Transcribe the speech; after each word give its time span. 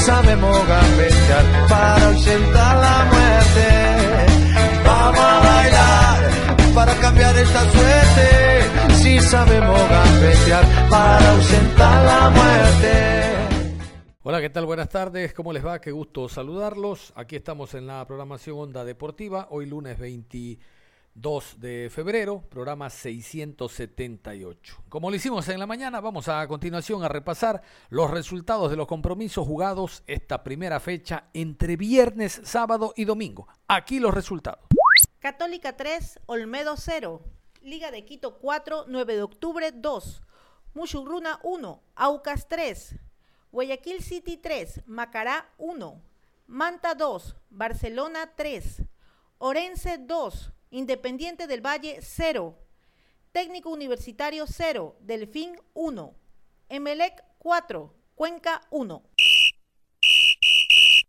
Sabemos 0.00 0.66
gambetear 0.66 1.68
para 1.68 2.06
ausentar 2.08 2.76
la 2.76 3.04
muerte. 3.12 3.68
Vamos 4.84 5.20
a 5.20 5.40
bailar 5.40 6.74
para 6.74 6.94
cambiar 7.00 7.36
esta 7.36 7.60
suerte. 7.70 8.94
Si 9.02 9.20
sabemos 9.20 9.80
gambetear 9.88 10.64
para 10.88 11.30
ausentar 11.32 12.04
la 12.04 12.30
muerte. 12.30 13.30
Hola, 14.22 14.40
¿qué 14.40 14.50
tal? 14.50 14.66
Buenas 14.66 14.88
tardes, 14.88 15.32
¿cómo 15.32 15.52
les 15.52 15.64
va? 15.64 15.80
Qué 15.80 15.92
gusto 15.92 16.28
saludarlos. 16.28 17.12
Aquí 17.16 17.36
estamos 17.36 17.74
en 17.74 17.86
la 17.86 18.06
programación 18.06 18.58
Onda 18.58 18.84
Deportiva, 18.84 19.48
hoy 19.50 19.66
lunes 19.66 19.98
20. 19.98 20.58
2 21.14 21.60
de 21.60 21.90
febrero, 21.90 22.42
programa 22.48 22.88
678. 22.88 24.84
Como 24.88 25.10
lo 25.10 25.16
hicimos 25.16 25.48
en 25.48 25.58
la 25.58 25.66
mañana, 25.66 26.00
vamos 26.00 26.28
a, 26.28 26.46
continuación 26.46 27.02
a 27.02 27.08
repasar 27.08 27.62
los 27.88 28.10
resultados 28.10 28.70
de 28.70 28.76
los 28.76 28.86
compromisos 28.86 29.46
jugados 29.46 30.02
esta 30.06 30.42
primera 30.42 30.80
fecha 30.80 31.24
entre 31.34 31.76
viernes, 31.76 32.40
sábado 32.44 32.92
y 32.96 33.04
domingo. 33.04 33.48
Aquí 33.68 33.98
los 33.98 34.14
resultados. 34.14 34.64
Católica 35.18 35.76
3, 35.76 36.20
Olmedo 36.26 36.76
0, 36.76 37.20
Liga 37.62 37.90
de 37.90 38.04
Quito 38.04 38.38
4, 38.38 38.84
9 38.88 39.16
de 39.16 39.22
octubre 39.22 39.72
2, 39.72 40.22
Mushurruna 40.74 41.40
1, 41.42 41.82
Aucas 41.96 42.48
3, 42.48 42.94
Guayaquil 43.52 44.02
City 44.02 44.36
3, 44.36 44.82
Macará 44.86 45.50
1, 45.58 46.00
Manta 46.46 46.94
2, 46.94 47.36
Barcelona 47.50 48.32
3, 48.36 48.82
Orense 49.38 49.98
2, 49.98 50.52
Independiente 50.72 51.48
del 51.48 51.66
Valle 51.66 51.98
0. 52.00 52.56
Técnico 53.32 53.70
Universitario 53.70 54.44
0. 54.46 54.96
Delfín 55.00 55.56
1. 55.74 56.14
Emelec 56.68 57.24
4. 57.38 57.92
Cuenca 58.14 58.60
1. 58.70 59.02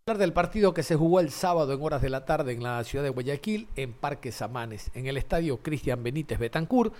Hablar 0.08 0.18
del 0.18 0.34
partido 0.34 0.74
que 0.74 0.82
se 0.82 0.96
jugó 0.96 1.20
el 1.20 1.30
sábado 1.30 1.74
en 1.74 1.82
horas 1.84 2.02
de 2.02 2.10
la 2.10 2.26
tarde 2.26 2.54
en 2.54 2.64
la 2.64 2.84
ciudad 2.84 3.04
de 3.04 3.12
Guayaquil, 3.12 3.68
en 3.76 3.94
Parque 3.94 4.32
Samanes, 4.32 4.90
en 4.96 5.06
el 5.06 5.16
estadio 5.16 5.62
Cristian 5.62 6.02
Benítez 6.02 6.40
Betancur. 6.40 6.92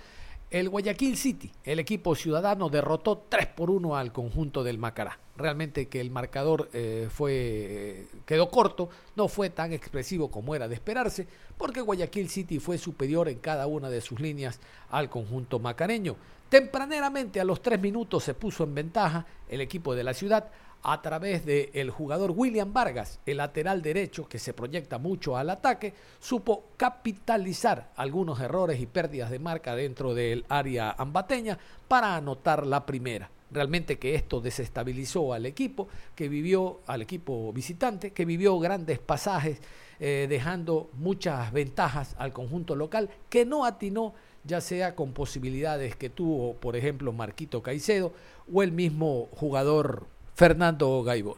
El 0.52 0.68
Guayaquil 0.68 1.16
City, 1.16 1.50
el 1.64 1.80
equipo 1.80 2.14
ciudadano, 2.14 2.68
derrotó 2.68 3.24
3 3.30 3.48
por 3.48 3.70
1 3.70 3.96
al 3.96 4.12
conjunto 4.12 4.66
del 4.66 4.78
Macará. 4.78 5.18
Realmente 5.38 5.88
que 5.88 6.02
el 6.02 6.12
marcador 6.12 6.70
eh, 6.74 7.08
fue, 7.10 7.32
eh, 7.34 8.08
quedó 8.26 8.50
corto, 8.50 8.90
no 9.16 9.30
fue 9.30 9.50
tan 9.50 9.72
expresivo 9.72 10.30
como 10.30 10.54
era 10.54 10.68
de 10.68 10.76
esperarse, 10.76 11.26
porque 11.58 11.80
Guayaquil 11.80 12.28
City 12.28 12.60
fue 12.60 12.78
superior 12.78 13.30
en 13.30 13.40
cada 13.40 13.66
una 13.66 13.90
de 13.90 14.02
sus 14.02 14.20
líneas 14.20 14.60
al 14.90 15.10
conjunto 15.10 15.58
macareño. 15.58 16.18
Tempraneramente, 16.50 17.40
a 17.40 17.46
los 17.46 17.62
3 17.62 17.80
minutos, 17.80 18.26
se 18.26 18.34
puso 18.34 18.66
en 18.66 18.76
ventaja 18.76 19.26
el 19.48 19.62
equipo 19.62 19.96
de 19.96 20.04
la 20.04 20.14
ciudad 20.14 20.52
a 20.84 21.02
través 21.02 21.46
del 21.46 21.92
jugador 21.92 22.34
William 22.36 22.74
Vargas, 22.74 23.20
el 23.26 23.38
lateral 23.38 23.82
derecho 23.82 24.28
que 24.28 24.40
se 24.40 24.54
proyecta 24.54 24.98
mucho 24.98 25.38
al 25.38 25.50
ataque, 25.50 25.94
supo 26.20 26.66
capitalizar 26.78 27.92
algunos 27.96 28.40
errores 28.40 28.80
y 28.80 28.88
pérdidas 28.88 29.30
de 29.30 29.40
marca 29.40 29.76
dentro 29.76 30.14
del 30.14 30.46
área 30.50 30.96
ambateña 30.98 31.58
para 31.88 32.16
anotar 32.16 32.66
la 32.66 32.86
primera. 32.86 33.30
Realmente 33.52 34.00
que 34.00 34.16
esto 34.16 34.40
desestabilizó 34.40 35.34
al 35.34 35.46
equipo, 35.46 35.90
que 36.16 36.30
vivió, 36.30 36.80
al 36.88 37.02
equipo 37.02 37.52
visitante, 37.52 38.12
que 38.12 38.26
vivió 38.26 38.58
grandes 38.60 39.00
pasajes, 39.00 39.60
eh, 40.00 40.26
dejando 40.30 40.90
muchas 40.94 41.52
ventajas 41.52 42.16
al 42.18 42.32
conjunto 42.34 42.76
local, 42.76 43.10
que 43.30 43.46
no 43.46 43.66
atinó 43.66 44.14
ya 44.44 44.62
sea 44.62 44.96
con 44.96 45.14
posibilidades 45.14 45.96
que 45.96 46.10
tuvo, 46.10 46.56
por 46.56 46.76
ejemplo, 46.76 47.12
Marquito 47.12 47.62
Caicedo 47.62 48.14
o 48.52 48.64
el 48.64 48.72
mismo 48.72 49.30
jugador 49.34 50.08
Fernando 50.36 51.04
Gaibor. 51.04 51.38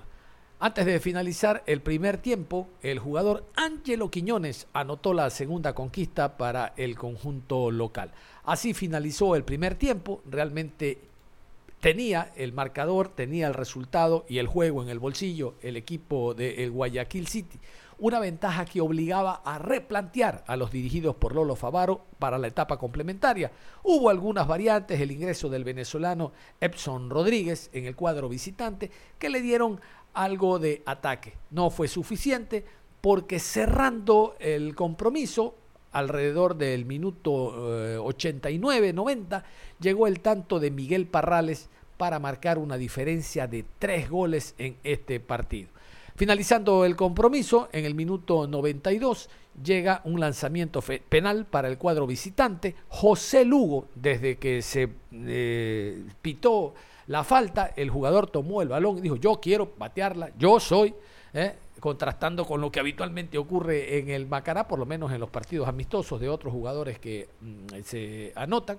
Antes 0.59 0.85
de 0.85 0.99
finalizar 1.01 1.61
el 1.65 1.81
primer 1.81 2.17
tiempo, 2.17 2.69
el 2.81 2.97
jugador 2.97 3.45
Ángelo 3.55 4.09
Quiñones 4.09 4.67
anotó 4.71 5.13
la 5.13 5.29
segunda 5.29 5.75
conquista 5.75 6.37
para 6.37 6.73
el 6.77 6.95
conjunto 6.95 7.69
local. 7.69 8.11
Así 8.45 8.73
finalizó 8.73 9.35
el 9.35 9.43
primer 9.43 9.75
tiempo, 9.75 10.21
realmente 10.25 10.99
tenía 11.81 12.31
el 12.37 12.53
marcador, 12.53 13.09
tenía 13.09 13.47
el 13.47 13.53
resultado 13.53 14.25
y 14.29 14.37
el 14.37 14.47
juego 14.47 14.81
en 14.81 14.87
el 14.87 14.99
bolsillo 14.99 15.55
el 15.61 15.75
equipo 15.75 16.33
del 16.33 16.71
Guayaquil 16.71 17.27
City 17.27 17.59
una 18.03 18.19
ventaja 18.19 18.65
que 18.65 18.81
obligaba 18.81 19.41
a 19.45 19.59
replantear 19.59 20.43
a 20.47 20.57
los 20.57 20.71
dirigidos 20.71 21.15
por 21.15 21.33
Lolo 21.33 21.55
Favaro 21.55 22.03
para 22.19 22.37
la 22.37 22.47
etapa 22.47 22.75
complementaria. 22.77 23.49
Hubo 23.81 24.09
algunas 24.09 24.45
variantes, 24.45 24.99
el 24.99 25.11
ingreso 25.11 25.47
del 25.47 25.63
venezolano 25.63 26.33
Epson 26.59 27.09
Rodríguez 27.09 27.69
en 27.71 27.85
el 27.85 27.95
cuadro 27.95 28.27
visitante, 28.27 28.91
que 29.17 29.29
le 29.29 29.39
dieron 29.39 29.79
algo 30.13 30.59
de 30.59 30.83
ataque. 30.85 31.35
No 31.49 31.69
fue 31.69 31.87
suficiente 31.87 32.65
porque 32.99 33.39
cerrando 33.39 34.35
el 34.39 34.75
compromiso, 34.75 35.55
alrededor 35.93 36.57
del 36.57 36.83
minuto 36.83 38.03
89-90, 38.03 39.39
eh, 39.39 39.43
llegó 39.79 40.07
el 40.07 40.19
tanto 40.19 40.59
de 40.59 40.71
Miguel 40.71 41.07
Parrales 41.07 41.69
para 41.95 42.19
marcar 42.19 42.57
una 42.57 42.75
diferencia 42.75 43.47
de 43.47 43.63
tres 43.79 44.09
goles 44.09 44.55
en 44.57 44.75
este 44.83 45.21
partido. 45.21 45.69
Finalizando 46.15 46.85
el 46.85 46.95
compromiso, 46.95 47.69
en 47.71 47.85
el 47.85 47.95
minuto 47.95 48.45
92 48.47 49.29
llega 49.63 50.01
un 50.05 50.19
lanzamiento 50.19 50.81
penal 50.81 51.45
para 51.45 51.67
el 51.67 51.77
cuadro 51.79 52.05
visitante. 52.05 52.75
José 52.89 53.45
Lugo, 53.45 53.87
desde 53.95 54.37
que 54.37 54.61
se 54.61 54.89
eh, 55.11 56.05
pitó 56.21 56.75
la 57.07 57.23
falta, 57.23 57.73
el 57.75 57.89
jugador 57.89 58.29
tomó 58.29 58.61
el 58.61 58.69
balón 58.69 58.99
y 58.99 59.01
dijo, 59.01 59.15
yo 59.15 59.39
quiero 59.41 59.73
batearla, 59.77 60.31
yo 60.37 60.59
soy, 60.59 60.93
eh", 61.33 61.55
contrastando 61.79 62.45
con 62.45 62.61
lo 62.61 62.71
que 62.71 62.79
habitualmente 62.79 63.37
ocurre 63.39 63.97
en 63.97 64.09
el 64.09 64.27
Macará, 64.27 64.67
por 64.67 64.77
lo 64.79 64.85
menos 64.85 65.11
en 65.11 65.19
los 65.19 65.29
partidos 65.29 65.67
amistosos 65.67 66.21
de 66.21 66.29
otros 66.29 66.53
jugadores 66.53 66.99
que 66.99 67.27
mm, 67.41 67.81
se 67.83 68.33
anotan. 68.35 68.77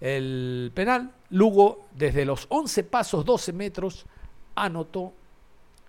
El 0.00 0.70
penal, 0.74 1.12
Lugo 1.30 1.86
desde 1.94 2.24
los 2.24 2.46
11 2.48 2.84
pasos, 2.84 3.24
12 3.24 3.52
metros, 3.52 4.06
anotó 4.54 5.12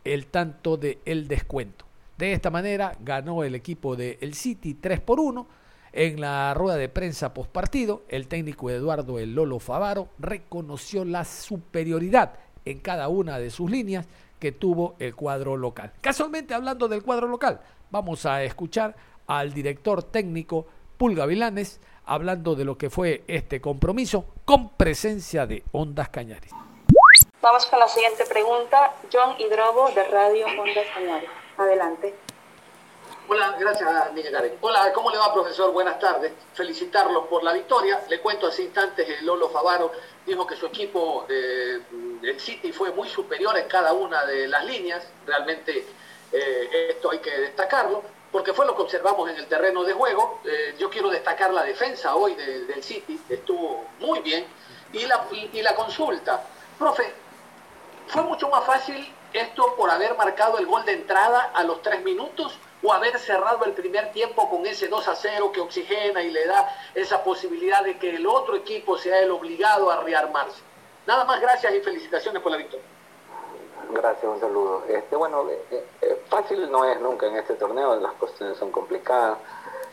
el 0.04 0.28
tanto 0.28 0.78
de 0.78 1.00
descuento. 1.28 1.86
De 2.18 2.34
esta 2.34 2.50
manera 2.50 2.96
ganó 3.00 3.44
el 3.44 3.56
equipo 3.56 3.96
de 3.96 4.18
el 4.22 4.34
City 4.34 4.76
3 4.76 5.00
por 5.02 5.20
1. 5.20 5.48
En 5.94 6.20
la 6.22 6.54
rueda 6.54 6.78
de 6.78 6.90
prensa 6.90 7.34
post 7.34 7.52
partido, 7.52 8.04
el 8.10 8.28
técnico 8.28 8.70
Eduardo 8.70 9.20
El 9.20 9.36
Lolo 9.36 9.60
Favaro 9.60 10.10
reconoció 10.20 11.06
la 11.06 11.24
superioridad 11.24 12.34
en 12.66 12.80
cada 12.80 13.10
una 13.10 13.40
de 13.40 13.50
sus 13.50 13.70
líneas 13.70 14.08
que 14.40 14.52
tuvo 14.52 14.96
el 15.00 15.16
cuadro 15.16 15.56
local. 15.56 15.94
Casualmente 16.02 16.54
hablando 16.54 16.88
del 16.88 17.04
cuadro 17.04 17.28
local, 17.28 17.62
vamos 17.92 18.26
a 18.26 18.44
escuchar 18.44 18.96
al 19.28 19.54
director 19.54 20.04
técnico 20.04 20.68
Pulga 20.98 21.26
Vilanes 21.26 21.80
hablando 22.06 22.56
de 22.56 22.66
lo 22.66 22.78
que 22.78 22.90
fue 22.90 23.24
este 23.28 23.62
compromiso 23.62 24.26
con 24.46 24.70
presencia 24.70 25.46
de 25.48 25.64
Ondas 25.72 26.10
Cañares. 26.10 26.63
Vamos 27.44 27.66
con 27.66 27.78
la 27.78 27.90
siguiente 27.90 28.26
pregunta. 28.26 28.94
John 29.12 29.36
Hidrobo 29.38 29.90
de 29.90 30.06
Radio 30.06 30.46
Honda 30.46 30.80
Español. 30.80 31.28
Adelante. 31.58 32.16
Hola, 33.28 33.58
gracias, 33.60 34.14
Niña 34.14 34.32
Karen. 34.32 34.58
Hola, 34.62 34.94
¿cómo 34.94 35.12
le 35.12 35.18
va, 35.18 35.34
profesor? 35.34 35.74
Buenas 35.74 36.00
tardes. 36.00 36.32
Felicitarlos 36.54 37.28
por 37.28 37.44
la 37.44 37.52
victoria. 37.52 38.02
Le 38.08 38.22
cuento 38.22 38.48
hace 38.48 38.64
instantes, 38.64 39.10
el 39.10 39.26
Lolo 39.26 39.50
Favaro 39.50 39.92
dijo 40.26 40.48
que 40.48 40.56
su 40.56 40.68
equipo 40.68 41.26
eh, 41.28 41.82
del 42.22 42.40
City 42.40 42.72
fue 42.72 42.92
muy 42.92 43.10
superior 43.10 43.58
en 43.58 43.68
cada 43.68 43.92
una 43.92 44.24
de 44.24 44.48
las 44.48 44.64
líneas. 44.64 45.06
Realmente 45.26 45.86
eh, 46.32 46.88
esto 46.92 47.12
hay 47.12 47.20
que 47.20 47.30
destacarlo, 47.30 48.04
porque 48.32 48.54
fue 48.54 48.66
lo 48.66 48.74
que 48.74 48.84
observamos 48.84 49.30
en 49.30 49.36
el 49.36 49.48
terreno 49.48 49.84
de 49.84 49.92
juego. 49.92 50.40
Eh, 50.46 50.76
yo 50.80 50.90
quiero 50.90 51.10
destacar 51.10 51.52
la 51.54 51.64
defensa 51.64 52.16
hoy 52.16 52.36
del 52.36 52.82
City, 52.82 53.20
estuvo 53.28 53.84
muy 54.00 54.22
bien. 54.22 54.48
Y 54.94 55.06
la, 55.08 55.28
y 55.30 55.62
la 55.62 55.76
consulta. 55.76 56.42
Profe, 56.80 57.23
fue 58.08 58.22
mucho 58.24 58.50
más 58.50 58.64
fácil 58.66 59.14
esto 59.34 59.76
por 59.76 59.90
haber 59.90 60.16
marcado 60.16 60.60
el 60.60 60.66
gol 60.66 60.86
de 60.86 60.94
entrada 60.94 61.52
a 61.54 61.64
los 61.64 61.82
tres 61.82 62.04
minutos 62.04 62.58
o 62.84 62.94
haber 62.94 63.18
cerrado 63.18 63.66
el 63.66 63.72
primer 63.74 64.12
tiempo 64.12 64.50
con 64.50 64.66
ese 64.66 64.88
2 64.88 65.08
a 65.08 65.16
0 65.16 65.52
que 65.54 65.62
oxigena 65.62 66.22
y 66.22 66.32
le 66.32 66.46
da 66.46 66.70
esa 66.94 67.24
posibilidad 67.24 67.84
de 67.84 67.98
que 67.98 68.16
el 68.16 68.28
otro 68.28 68.56
equipo 68.56 68.98
sea 68.98 69.20
el 69.20 69.32
obligado 69.32 69.90
a 69.90 70.02
rearmarse. 70.02 70.62
Nada 71.08 71.26
más 71.26 71.42
gracias 71.42 71.74
y 71.74 71.80
felicitaciones 71.82 72.42
por 72.42 72.52
la 72.52 72.58
victoria. 72.58 72.86
Gracias, 73.92 74.24
un 74.24 74.40
saludo. 74.40 74.84
Este, 74.88 75.16
bueno, 75.16 75.50
eh, 75.50 75.86
eh, 76.02 76.24
fácil 76.30 76.70
no 76.72 76.86
es 76.86 77.00
nunca 77.00 77.28
en 77.28 77.36
este 77.38 77.56
torneo, 77.56 77.96
las 78.00 78.14
cuestiones 78.14 78.58
son 78.58 78.72
complicadas. 78.72 79.38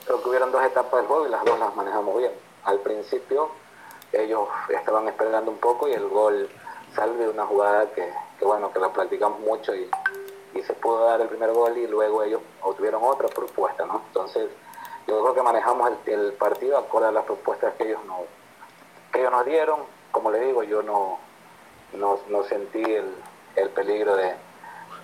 Creo 0.04 0.22
que 0.22 0.28
hubieron 0.28 0.50
dos 0.50 0.64
etapas 0.64 1.00
del 1.00 1.06
juego 1.06 1.26
y 1.26 1.30
las 1.30 1.44
dos 1.44 1.58
las 1.58 1.74
manejamos 1.74 2.18
bien. 2.18 2.32
Al 2.64 2.78
principio 2.80 3.50
ellos 4.12 4.48
estaban 4.68 5.06
esperando 5.08 5.50
un 5.50 5.58
poco 5.58 5.88
y 5.88 5.92
el 5.92 6.08
gol 6.08 6.48
sale 6.94 7.14
de 7.14 7.28
una 7.28 7.46
jugada 7.46 7.90
que, 7.92 8.12
bueno, 8.42 8.72
que 8.72 8.78
la 8.78 8.92
practicamos 8.92 9.40
mucho 9.40 9.74
y, 9.74 9.90
se 10.62 10.74
pudo 10.74 11.06
dar 11.06 11.20
el 11.20 11.28
primer 11.28 11.52
gol 11.52 11.76
y 11.78 11.86
luego 11.86 12.22
ellos 12.22 12.42
obtuvieron 12.60 13.02
otra 13.02 13.28
propuesta, 13.28 13.86
¿no? 13.86 14.02
Entonces, 14.08 14.50
yo 15.06 15.20
creo 15.22 15.34
que 15.34 15.42
manejamos 15.42 15.90
el, 16.04 16.34
partido 16.34 16.76
acorde 16.76 17.08
a 17.08 17.12
las 17.12 17.24
propuestas 17.24 17.74
que 17.76 17.84
ellos, 17.84 18.04
no, 18.04 18.18
que 19.10 19.20
ellos 19.20 19.32
nos 19.32 19.46
dieron. 19.46 19.80
Como 20.12 20.30
le 20.30 20.40
digo, 20.40 20.62
yo 20.62 20.82
no, 20.82 21.18
no, 21.94 22.44
sentí 22.44 22.82
el, 22.82 23.14
el 23.56 23.70
peligro 23.70 24.16
de, 24.16 24.34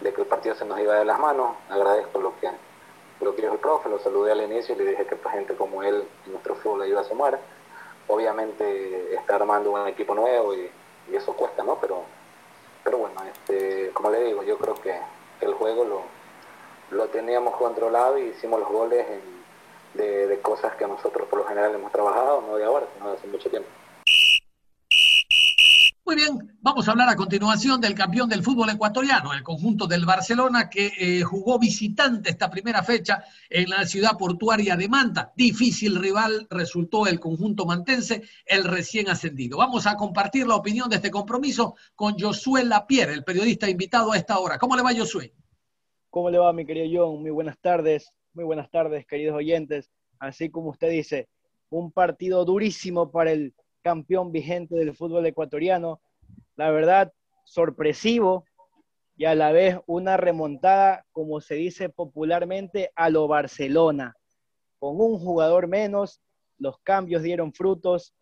que 0.03 0.21
el 0.21 0.27
partido 0.27 0.55
se 0.56 0.67
nos 0.67 0.79
iba 0.79 0.94
de 0.94 1.06
las 1.06 1.19
manos. 1.19 1.56
Agradezco 1.71 2.21
lo 2.21 2.38
que, 2.38 2.50
lo 3.23 3.35
que 3.35 3.43
dijo 3.43 3.55
el 3.55 3.61
profe, 3.61 3.88
lo 3.88 3.99
saludé 4.00 4.33
al 4.33 4.43
inicio 4.43 4.75
y 4.75 4.79
le 4.79 4.91
dije 4.91 5.06
que 5.06 5.17
pues, 5.17 5.35
gente 5.35 5.56
como 5.56 5.83
él 5.83 6.06
nuestro 6.27 6.55
fútbol 6.56 6.81
le 6.81 6.88
iba 6.88 7.00
a 7.00 7.05
sumar. 7.05 7.38
Obviamente 8.09 9.15
está 9.15 9.37
armando 9.37 9.71
un 9.71 9.88
equipo 9.88 10.15
nuevo 10.15 10.55
y 10.55 10.71
y 11.11 11.17
eso 11.17 11.35
cuesta, 11.35 11.62
¿no? 11.62 11.79
Pero, 11.81 12.03
pero 12.85 12.99
bueno, 12.99 13.20
este, 13.32 13.91
como 13.93 14.11
le 14.11 14.25
digo, 14.25 14.43
yo 14.43 14.58
creo 14.58 14.75
que, 14.75 14.99
el 15.38 15.53
juego 15.53 15.85
lo, 15.85 16.00
lo 16.97 17.08
teníamos 17.08 17.56
controlado 17.56 18.17
y 18.17 18.29
hicimos 18.29 18.58
los 18.58 18.70
goles 18.70 19.06
de, 19.93 20.26
de 20.26 20.41
cosas 20.41 20.75
que 20.76 20.87
nosotros 20.87 21.29
por 21.29 21.41
lo 21.41 21.44
general 21.44 21.75
hemos 21.75 21.93
trabajado, 21.93 22.41
no 22.41 22.56
de 22.56 22.64
ahora, 22.64 22.87
sino 22.94 23.11
de 23.11 23.17
hace 23.19 23.26
mucho 23.26 23.50
tiempo. 23.50 23.69
Muy 26.06 26.14
bien, 26.14 26.56
vamos 26.61 26.87
a 26.87 26.93
hablar 26.93 27.08
a 27.08 27.17
continuación 27.17 27.81
del 27.81 27.97
campeón 27.97 28.29
del 28.29 28.44
fútbol 28.44 28.70
ecuatoriano, 28.70 29.35
el 29.35 29.43
conjunto 29.43 29.88
del 29.88 30.06
Barcelona, 30.06 30.70
que 30.70 30.93
eh, 30.97 31.23
jugó 31.23 31.58
visitante 31.58 32.31
esta 32.31 32.49
primera 32.49 32.85
fecha 32.85 33.25
en 33.50 33.70
la 33.70 33.85
ciudad 33.85 34.17
portuaria 34.17 34.76
de 34.76 34.88
Manta. 34.88 35.32
Difícil 35.35 35.97
rival 35.97 36.47
resultó 36.49 37.08
el 37.08 37.19
conjunto 37.19 37.67
mantense, 37.67 38.23
el 38.44 38.62
recién 38.62 39.08
ascendido. 39.08 39.58
Vamos 39.58 39.88
a 39.88 39.97
compartir 39.97 40.47
la 40.47 40.55
opinión 40.55 40.88
de 40.88 40.94
este 40.94 41.11
compromiso 41.11 41.75
con 41.97 42.17
Josué 42.17 42.64
Lapierre, 42.64 43.12
el 43.12 43.25
periodista 43.25 43.69
invitado 43.69 44.12
a 44.12 44.17
esta 44.17 44.38
hora. 44.38 44.59
¿Cómo 44.59 44.76
le 44.76 44.82
va, 44.82 44.94
Josué? 44.94 45.35
¿Cómo 46.09 46.31
le 46.31 46.38
va, 46.38 46.52
mi 46.52 46.64
querido 46.64 46.87
John? 47.05 47.20
Muy 47.20 47.32
buenas 47.32 47.59
tardes, 47.59 48.12
muy 48.32 48.44
buenas 48.44 48.70
tardes, 48.70 49.06
queridos 49.06 49.35
oyentes. 49.35 49.91
Así 50.20 50.50
como 50.50 50.70
usted 50.70 50.88
dice, 50.88 51.29
un 51.69 51.91
partido 51.91 52.44
durísimo 52.44 53.11
para 53.11 53.32
el 53.32 53.55
campeón 53.87 54.33
vigente 54.33 54.75
del 54.75 54.97
fútbol 54.97 55.25
ecuatoriano. 55.27 56.00
La 56.56 56.73
verdad, 56.73 57.12
sorpresivo 57.44 58.44
y 59.17 59.27
a 59.27 59.37
la 59.37 59.53
vez 59.53 59.79
una 59.87 60.17
remontada, 60.17 61.06
como 61.12 61.41
se 61.41 61.55
dice 61.55 61.88
popularmente, 61.88 62.91
a 62.97 63.11
lo 63.11 63.29
Barcelona. 63.29 64.17
Con 64.81 65.00
un 65.00 65.21
jugador 65.21 65.69
menos, 65.69 66.21
los 66.59 66.81
cambios 66.81 67.23
dieron 67.23 67.53
frutos 67.53 68.12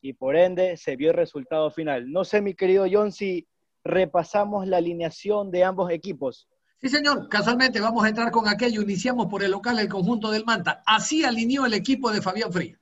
y 0.00 0.14
por 0.14 0.34
ende 0.34 0.76
se 0.76 0.96
vio 0.96 1.10
el 1.10 1.16
resultado 1.16 1.70
final. 1.70 2.10
No 2.10 2.24
sé, 2.24 2.40
mi 2.40 2.54
querido 2.54 2.86
John, 2.90 3.12
si 3.12 3.46
repasamos 3.84 4.66
la 4.66 4.78
alineación 4.78 5.52
de 5.52 5.62
ambos 5.62 5.92
equipos. 5.92 6.48
Sí, 6.80 6.88
señor. 6.88 7.28
Casualmente 7.28 7.80
vamos 7.80 8.04
a 8.04 8.08
entrar 8.08 8.32
con 8.32 8.48
aquello. 8.48 8.82
Iniciamos 8.82 9.28
por 9.28 9.44
el 9.44 9.52
local 9.52 9.78
el 9.78 9.88
conjunto 9.88 10.32
del 10.32 10.44
Manta. 10.44 10.82
Así 10.84 11.24
alineó 11.24 11.64
el 11.64 11.74
equipo 11.74 12.10
de 12.10 12.20
Fabián 12.20 12.52
Fría. 12.52 12.76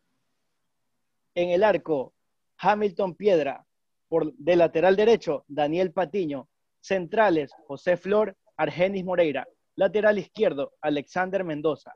En 1.34 1.50
el 1.50 1.62
arco, 1.62 2.14
Hamilton 2.60 3.14
Piedra. 3.14 3.66
Por, 4.08 4.34
de 4.34 4.56
lateral 4.56 4.96
derecho, 4.96 5.44
Daniel 5.48 5.92
Patiño. 5.92 6.48
Centrales, 6.80 7.52
José 7.66 7.96
Flor, 7.96 8.36
Argenis 8.56 9.04
Moreira. 9.04 9.46
Lateral 9.76 10.18
izquierdo, 10.18 10.72
Alexander 10.80 11.44
Mendoza. 11.44 11.92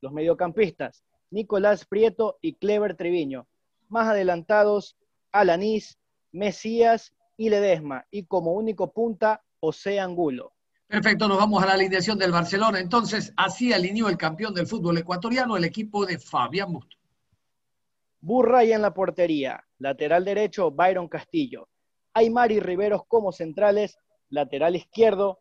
Los 0.00 0.12
mediocampistas, 0.12 1.04
Nicolás 1.30 1.84
Prieto 1.86 2.38
y 2.40 2.54
Clever 2.54 2.96
Treviño. 2.96 3.46
Más 3.88 4.08
adelantados, 4.08 4.96
Alanís, 5.32 5.98
Mesías 6.32 7.12
y 7.36 7.50
Ledesma. 7.50 8.06
Y 8.10 8.24
como 8.24 8.52
único 8.52 8.92
punta, 8.92 9.42
José 9.60 9.98
Angulo. 9.98 10.52
Perfecto, 10.86 11.26
nos 11.26 11.38
vamos 11.38 11.62
a 11.62 11.66
la 11.66 11.72
alineación 11.72 12.18
del 12.18 12.30
Barcelona. 12.30 12.78
Entonces, 12.78 13.32
así 13.36 13.72
alineó 13.72 14.08
el 14.08 14.18
campeón 14.18 14.54
del 14.54 14.66
fútbol 14.66 14.98
ecuatoriano, 14.98 15.56
el 15.56 15.64
equipo 15.64 16.04
de 16.06 16.18
Fabián 16.18 16.72
Busto. 16.72 16.96
Burray 18.20 18.72
en 18.72 18.82
la 18.82 18.94
portería, 18.94 19.64
lateral 19.84 20.24
derecho 20.24 20.70
Byron 20.70 21.08
Castillo. 21.08 21.68
Aymar 22.14 22.50
y 22.52 22.58
Riveros 22.58 23.02
como 23.06 23.32
centrales, 23.32 23.98
lateral 24.30 24.76
izquierdo. 24.76 25.40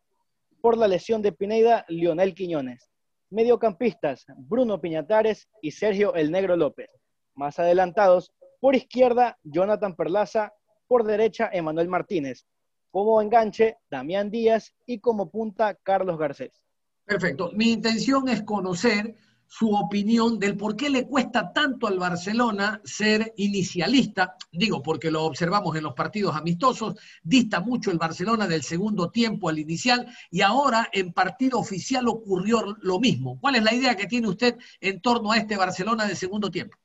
Por 0.59 0.77
la 0.77 0.89
lesión 0.89 1.21
de 1.21 1.31
Pineda, 1.31 1.85
Lionel 1.87 2.33
Quiñones. 2.35 2.89
Mediocampistas, 3.29 4.25
Bruno 4.35 4.81
Piñatares 4.81 5.47
y 5.61 5.71
Sergio 5.71 6.13
El 6.13 6.29
Negro 6.29 6.57
López. 6.57 6.89
Más 7.35 7.57
adelantados, 7.57 8.33
por 8.59 8.75
izquierda, 8.75 9.37
Jonathan 9.43 9.95
Perlaza. 9.95 10.53
Por 10.87 11.05
derecha, 11.05 11.49
Emanuel 11.51 11.87
Martínez. 11.87 12.45
Como 12.91 13.21
enganche, 13.21 13.77
Damián 13.89 14.29
Díaz 14.29 14.75
y 14.85 14.99
como 14.99 15.31
punta, 15.31 15.75
Carlos 15.83 16.19
Garcés. 16.19 16.61
Perfecto. 17.05 17.51
Mi 17.53 17.71
intención 17.71 18.27
es 18.27 18.43
conocer 18.43 19.15
su 19.55 19.71
opinión 19.75 20.39
del 20.39 20.57
por 20.57 20.75
qué 20.75 20.89
le 20.89 21.05
cuesta 21.05 21.53
tanto 21.53 21.85
al 21.85 22.00
Barcelona 22.00 22.81
ser 22.83 23.35
inicialista. 23.38 24.35
Digo, 24.51 24.81
porque 24.81 25.11
lo 25.11 25.25
observamos 25.25 25.75
en 25.75 25.83
los 25.83 25.94
partidos 25.94 26.35
amistosos, 26.35 26.95
dista 27.21 27.59
mucho 27.59 27.91
el 27.91 28.00
Barcelona 28.00 28.47
del 28.47 28.63
segundo 28.63 29.11
tiempo 29.11 29.50
al 29.50 29.59
inicial 29.59 30.07
y 30.31 30.41
ahora 30.41 30.89
en 30.91 31.13
partido 31.13 31.59
oficial 31.59 32.07
ocurrió 32.07 32.75
lo 32.81 33.00
mismo. 33.00 33.39
¿Cuál 33.39 33.53
es 33.53 33.63
la 33.63 33.75
idea 33.75 33.95
que 33.95 34.07
tiene 34.07 34.27
usted 34.27 34.57
en 34.81 35.00
torno 35.01 35.31
a 35.31 35.38
este 35.38 35.55
Barcelona 35.55 36.07
de 36.07 36.15
segundo 36.15 36.50
tiempo? 36.50 36.75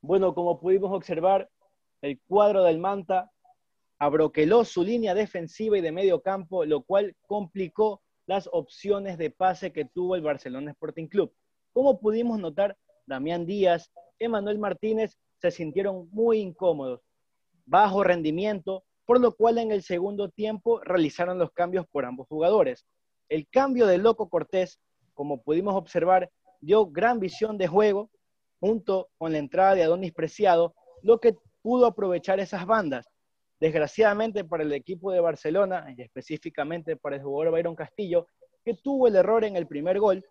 Bueno, 0.00 0.34
como 0.34 0.58
pudimos 0.58 0.90
observar, 0.90 1.48
el 2.02 2.18
cuadro 2.26 2.64
del 2.64 2.78
Manta 2.78 3.30
abroqueló 4.00 4.64
su 4.64 4.82
línea 4.82 5.14
defensiva 5.14 5.78
y 5.78 5.80
de 5.80 5.92
medio 5.92 6.22
campo, 6.22 6.64
lo 6.64 6.82
cual 6.82 7.14
complicó 7.28 8.02
las 8.26 8.48
opciones 8.50 9.16
de 9.16 9.30
pase 9.30 9.72
que 9.72 9.84
tuvo 9.84 10.16
el 10.16 10.22
Barcelona 10.22 10.72
Sporting 10.72 11.06
Club. 11.06 11.32
Como 11.78 12.00
pudimos 12.00 12.40
notar, 12.40 12.76
Damián 13.06 13.46
Díaz, 13.46 13.92
Emanuel 14.18 14.58
Martínez 14.58 15.16
se 15.40 15.52
sintieron 15.52 16.08
muy 16.10 16.40
incómodos, 16.40 17.02
bajo 17.66 18.02
rendimiento, 18.02 18.82
por 19.06 19.20
lo 19.20 19.36
cual 19.36 19.58
en 19.58 19.70
el 19.70 19.84
segundo 19.84 20.28
tiempo 20.28 20.80
realizaron 20.80 21.38
los 21.38 21.52
cambios 21.52 21.86
por 21.86 22.04
ambos 22.04 22.26
jugadores. 22.26 22.84
El 23.28 23.46
cambio 23.46 23.86
de 23.86 23.98
Loco 23.98 24.28
Cortés, 24.28 24.80
como 25.14 25.40
pudimos 25.40 25.76
observar, 25.76 26.28
dio 26.60 26.84
gran 26.84 27.20
visión 27.20 27.56
de 27.56 27.68
juego 27.68 28.10
junto 28.58 29.10
con 29.16 29.30
la 29.30 29.38
entrada 29.38 29.76
de 29.76 29.84
Adonis 29.84 30.12
Preciado, 30.12 30.74
lo 31.02 31.20
que 31.20 31.36
pudo 31.62 31.86
aprovechar 31.86 32.40
esas 32.40 32.66
bandas. 32.66 33.06
Desgraciadamente 33.60 34.42
para 34.42 34.64
el 34.64 34.72
equipo 34.72 35.12
de 35.12 35.20
Barcelona, 35.20 35.94
y 35.96 36.02
específicamente 36.02 36.96
para 36.96 37.14
el 37.14 37.22
jugador 37.22 37.52
Byron 37.52 37.76
Castillo, 37.76 38.26
que 38.64 38.74
tuvo 38.74 39.06
el 39.06 39.14
error 39.14 39.44
en 39.44 39.54
el 39.54 39.68
primer 39.68 40.00
gol, 40.00 40.24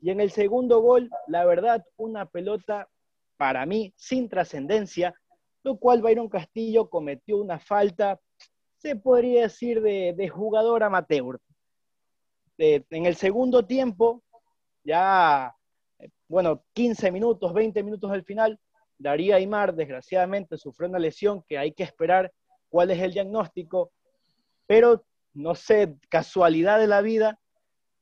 y 0.00 0.10
en 0.10 0.20
el 0.20 0.30
segundo 0.30 0.80
gol, 0.80 1.10
la 1.26 1.44
verdad, 1.44 1.84
una 1.96 2.26
pelota 2.26 2.88
para 3.36 3.66
mí 3.66 3.92
sin 3.96 4.28
trascendencia, 4.28 5.14
lo 5.62 5.76
cual 5.78 6.00
Byron 6.00 6.28
Castillo 6.28 6.88
cometió 6.88 7.36
una 7.36 7.58
falta, 7.58 8.18
se 8.78 8.96
podría 8.96 9.42
decir, 9.42 9.82
de, 9.82 10.28
jugador 10.28 10.82
amateur. 10.82 11.38
en 12.56 13.06
el 13.06 13.16
segundo 13.16 13.66
tiempo, 13.66 14.22
ya, 14.84 15.54
bueno, 16.28 16.64
15 16.72 17.10
minutos, 17.10 17.52
20 17.52 17.82
minutos 17.82 18.10
al 18.10 18.24
final, 18.24 18.58
Daría 18.98 19.36
Aymar, 19.36 19.74
desgraciadamente, 19.74 20.56
sufrió 20.56 20.88
una 20.88 20.98
lesión 20.98 21.42
que 21.46 21.58
hay 21.58 21.72
que 21.72 21.82
esperar 21.82 22.32
cuál 22.68 22.90
es 22.90 23.00
el 23.00 23.12
diagnóstico, 23.12 23.92
pero 24.66 25.04
no 25.32 25.54
sé, 25.54 25.96
casualidad 26.08 26.78
de 26.78 26.86
la 26.86 27.00
vida, 27.02 27.38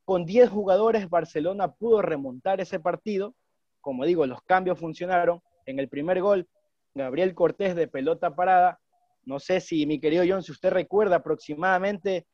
con 0.09 0.25
10 0.25 0.49
jugadores, 0.49 1.07
Barcelona 1.07 1.71
pudo 1.71 2.01
remontar 2.01 2.59
ese 2.59 2.79
partido. 2.79 3.35
Como 3.79 4.05
digo, 4.05 4.25
los 4.25 4.41
cambios 4.41 4.79
funcionaron. 4.79 5.39
En 5.67 5.77
el 5.77 5.87
primer 5.87 6.19
gol, 6.19 6.47
Gabriel 6.95 7.35
Cortés 7.35 7.75
de 7.75 7.87
pelota 7.87 8.35
parada. 8.35 8.79
No 9.23 9.39
sé 9.39 9.61
si, 9.61 9.85
mi 9.85 9.99
querido 9.99 10.23
John, 10.27 10.41
si 10.41 10.51
usted 10.51 10.71
recuerda, 10.71 11.17
aproximadamente 11.17 12.25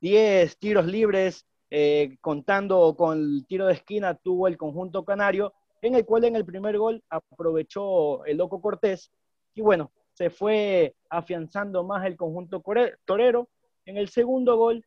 10 0.00 0.58
tiros 0.58 0.86
libres, 0.86 1.46
eh, 1.70 2.16
contando 2.20 2.96
con 2.96 3.16
el 3.16 3.46
tiro 3.46 3.68
de 3.68 3.74
esquina, 3.74 4.16
tuvo 4.16 4.48
el 4.48 4.56
conjunto 4.56 5.04
canario, 5.04 5.52
en 5.82 5.94
el 5.94 6.04
cual 6.04 6.24
en 6.24 6.34
el 6.34 6.44
primer 6.44 6.78
gol 6.78 7.00
aprovechó 7.08 8.24
el 8.24 8.38
loco 8.38 8.60
Cortés. 8.60 9.12
Y 9.54 9.60
bueno, 9.60 9.92
se 10.14 10.30
fue 10.30 10.96
afianzando 11.08 11.84
más 11.84 12.04
el 12.06 12.16
conjunto 12.16 12.60
torero. 13.04 13.48
En 13.84 13.98
el 13.98 14.08
segundo 14.08 14.56
gol 14.56 14.84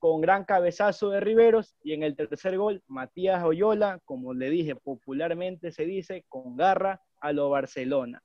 con 0.00 0.22
gran 0.22 0.44
cabezazo 0.44 1.10
de 1.10 1.20
Riveros 1.20 1.76
y 1.84 1.92
en 1.92 2.02
el 2.02 2.16
tercer 2.16 2.56
gol, 2.56 2.82
Matías 2.88 3.44
Oyola, 3.44 4.00
como 4.06 4.32
le 4.32 4.48
dije, 4.48 4.74
popularmente 4.74 5.70
se 5.70 5.84
dice, 5.84 6.24
con 6.28 6.56
garra 6.56 7.02
a 7.20 7.32
lo 7.32 7.50
Barcelona. 7.50 8.22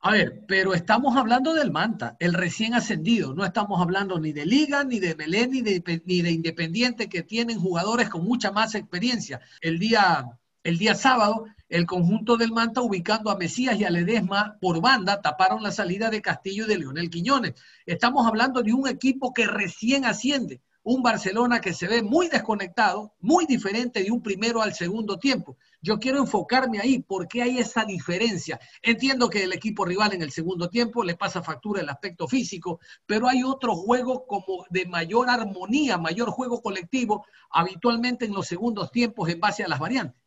A 0.00 0.12
ver, 0.12 0.46
pero 0.48 0.72
estamos 0.72 1.14
hablando 1.18 1.52
del 1.52 1.70
Manta, 1.70 2.16
el 2.18 2.32
recién 2.32 2.72
ascendido. 2.72 3.34
No 3.34 3.44
estamos 3.44 3.78
hablando 3.82 4.18
ni 4.18 4.32
de 4.32 4.46
Liga, 4.46 4.82
ni 4.82 4.98
de 4.98 5.12
Belén, 5.12 5.50
ni 5.50 5.60
de, 5.60 6.30
Independiente, 6.30 7.10
que 7.10 7.22
tienen 7.22 7.60
jugadores 7.60 8.08
con 8.08 8.24
mucha 8.24 8.50
más 8.50 8.74
experiencia. 8.74 9.42
El 9.60 9.78
día, 9.78 10.24
el 10.64 10.78
día 10.78 10.94
sábado, 10.94 11.44
el 11.68 11.84
conjunto 11.84 12.38
del 12.38 12.52
Manta, 12.52 12.80
ubicando 12.80 13.30
a 13.30 13.36
Mesías 13.36 13.78
y 13.78 13.84
a 13.84 13.90
Ledesma 13.90 14.56
por 14.62 14.80
banda, 14.80 15.20
taparon 15.20 15.62
la 15.62 15.70
salida 15.70 16.08
de 16.08 16.22
Castillo 16.22 16.64
y 16.64 16.68
de 16.68 16.78
Leonel 16.78 17.10
Quiñones. 17.10 17.52
Estamos 17.84 18.26
hablando 18.26 18.62
de 18.62 18.72
un 18.72 18.88
equipo 18.88 19.34
que 19.34 19.46
recién 19.46 20.06
asciende 20.06 20.62
un 20.82 21.02
Barcelona 21.02 21.60
que 21.60 21.74
se 21.74 21.86
ve 21.86 22.02
muy 22.02 22.28
desconectado, 22.28 23.14
muy 23.20 23.46
diferente 23.46 24.02
de 24.02 24.10
un 24.10 24.22
primero 24.22 24.62
al 24.62 24.72
segundo 24.74 25.18
tiempo. 25.18 25.56
Yo 25.82 25.98
quiero 25.98 26.18
enfocarme 26.18 26.80
ahí, 26.80 27.00
porque 27.00 27.42
hay 27.42 27.58
esa 27.58 27.84
diferencia? 27.84 28.58
Entiendo 28.82 29.28
que 29.28 29.44
el 29.44 29.52
equipo 29.52 29.84
rival 29.84 30.14
en 30.14 30.22
el 30.22 30.30
segundo 30.30 30.68
tiempo 30.68 31.04
le 31.04 31.16
pasa 31.16 31.42
factura 31.42 31.80
el 31.80 31.88
aspecto 31.88 32.26
físico, 32.28 32.80
pero 33.06 33.28
hay 33.28 33.42
otro 33.42 33.74
juego 33.74 34.26
como 34.26 34.64
de 34.70 34.86
mayor 34.86 35.28
armonía, 35.28 35.98
mayor 35.98 36.30
juego 36.30 36.62
colectivo, 36.62 37.26
habitualmente 37.50 38.24
en 38.24 38.34
los 38.34 38.46
segundos 38.46 38.90
tiempos 38.90 39.28
en 39.28 39.40
base 39.40 39.64
a 39.64 39.68
las 39.68 39.78
variantes. 39.78 40.20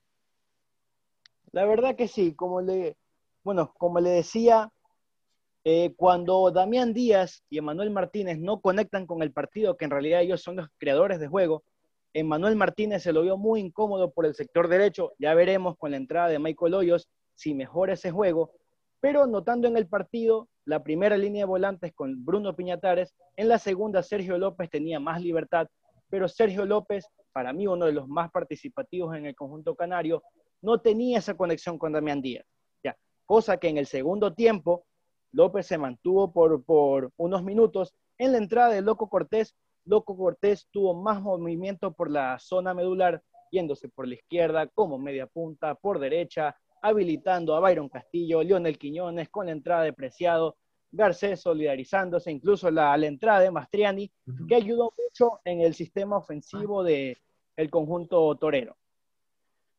La 1.51 1.65
verdad 1.65 1.95
que 1.95 2.07
sí, 2.07 2.33
como 2.33 2.62
le, 2.62 2.98
bueno, 3.43 3.74
como 3.77 4.00
le 4.00 4.10
decía, 4.10 4.72
eh, 5.65 5.93
cuando 5.96 6.51
Damián 6.51 6.93
Díaz 6.93 7.43
y 7.50 7.58
Emanuel 7.58 7.89
Martínez 7.89 8.39
no 8.39 8.60
conectan 8.60 9.05
con 9.05 9.22
el 9.24 9.32
partido, 9.32 9.77
que 9.77 9.86
en 9.86 9.91
realidad 9.91 10.22
ellos 10.22 10.41
son 10.41 10.58
los 10.58 10.67
creadores 10.77 11.20
de 11.20 11.27
juego, 11.27 11.63
Emanuel 12.13 12.55
Martínez 12.55 13.01
se 13.01 13.13
lo 13.13 13.24
vio 13.24 13.38
muy 13.38 13.60
incómodo 13.60 14.12
por 14.12 14.25
el 14.25 14.36
sector 14.36 14.67
derecho. 14.67 15.13
Ya 15.17 15.34
veremos 15.34 15.77
con 15.77 15.91
la 15.91 15.98
entrada 15.98 16.27
de 16.27 16.38
Michael 16.38 16.75
Hoyos 16.75 17.10
si 17.34 17.55
mejora 17.55 17.93
ese 17.93 18.12
juego. 18.12 18.51
Pero 19.00 19.25
notando 19.25 19.67
en 19.67 19.77
el 19.77 19.88
partido 19.88 20.48
la 20.65 20.84
primera 20.84 21.17
línea 21.17 21.41
de 21.41 21.48
volantes 21.48 21.91
con 21.93 22.24
Bruno 22.24 22.55
Piñatares, 22.55 23.15
en 23.36 23.50
la 23.50 23.58
segunda 23.58 24.03
Sergio 24.03 24.38
López 24.38 24.70
tenía 24.70 25.00
más 25.00 25.22
libertad, 25.22 25.67
pero 26.10 26.27
Sergio 26.27 26.65
López, 26.65 27.08
para 27.32 27.51
mí 27.51 27.67
uno 27.67 27.86
de 27.86 27.93
los 27.93 28.08
más 28.08 28.29
participativos 28.32 29.15
en 29.15 29.25
el 29.25 29.36
conjunto 29.36 29.75
canario, 29.75 30.22
no 30.62 30.79
tenía 30.79 31.17
esa 31.17 31.36
conexión 31.36 31.77
con 31.79 31.93
Damián 31.93 32.22
Díaz. 32.22 32.46
Ya, 32.84 32.96
cosa 33.25 33.58
que 33.58 33.70
en 33.70 33.77
el 33.77 33.88
segundo 33.88 34.34
tiempo 34.34 34.86
López 35.34 35.66
se 35.66 35.78
mantuvo 35.78 36.32
por, 36.32 36.63
por 36.63 37.12
unos 37.18 37.44
minutos. 37.44 37.94
En 38.18 38.32
la 38.32 38.38
entrada 38.38 38.70
de 38.70 38.82
Loco 38.82 39.10
Cortés, 39.10 39.56
Loco 39.86 40.16
Cortés 40.16 40.68
tuvo 40.72 40.94
más 40.94 41.22
movimiento 41.22 41.92
por 41.92 42.10
la 42.10 42.40
zona 42.40 42.74
medular, 42.74 43.22
yéndose 43.52 43.90
por 43.90 44.08
la 44.08 44.13
izquierda 44.13 44.68
como 44.68 44.98
media 44.98 45.28
punta, 45.28 45.75
por 45.75 46.00
derecha, 46.00 46.56
habilitando 46.82 47.56
a 47.56 47.60
Byron 47.60 47.90
Castillo, 47.90 48.44
Lionel 48.44 48.78
Quiñones 48.78 49.30
con 49.30 49.48
la 49.48 49.52
entrada 49.52 49.84
de 49.84 49.94
Preciado, 49.94 50.56
Garcés 50.92 51.42
solidarizándose, 51.42 52.32
incluso 52.32 52.70
la, 52.70 52.96
la 52.96 53.08
entrada 53.08 53.40
de 53.40 53.50
Mastriani, 53.50 54.12
que 54.48 54.56
ayudó 54.56 54.94
mucho 54.96 55.40
en 55.44 55.62
el 55.62 55.74
sistema 55.74 56.18
ofensivo 56.18 56.84
del 56.84 57.18
el 57.56 57.70
conjunto 57.72 58.36
torero. 58.36 58.78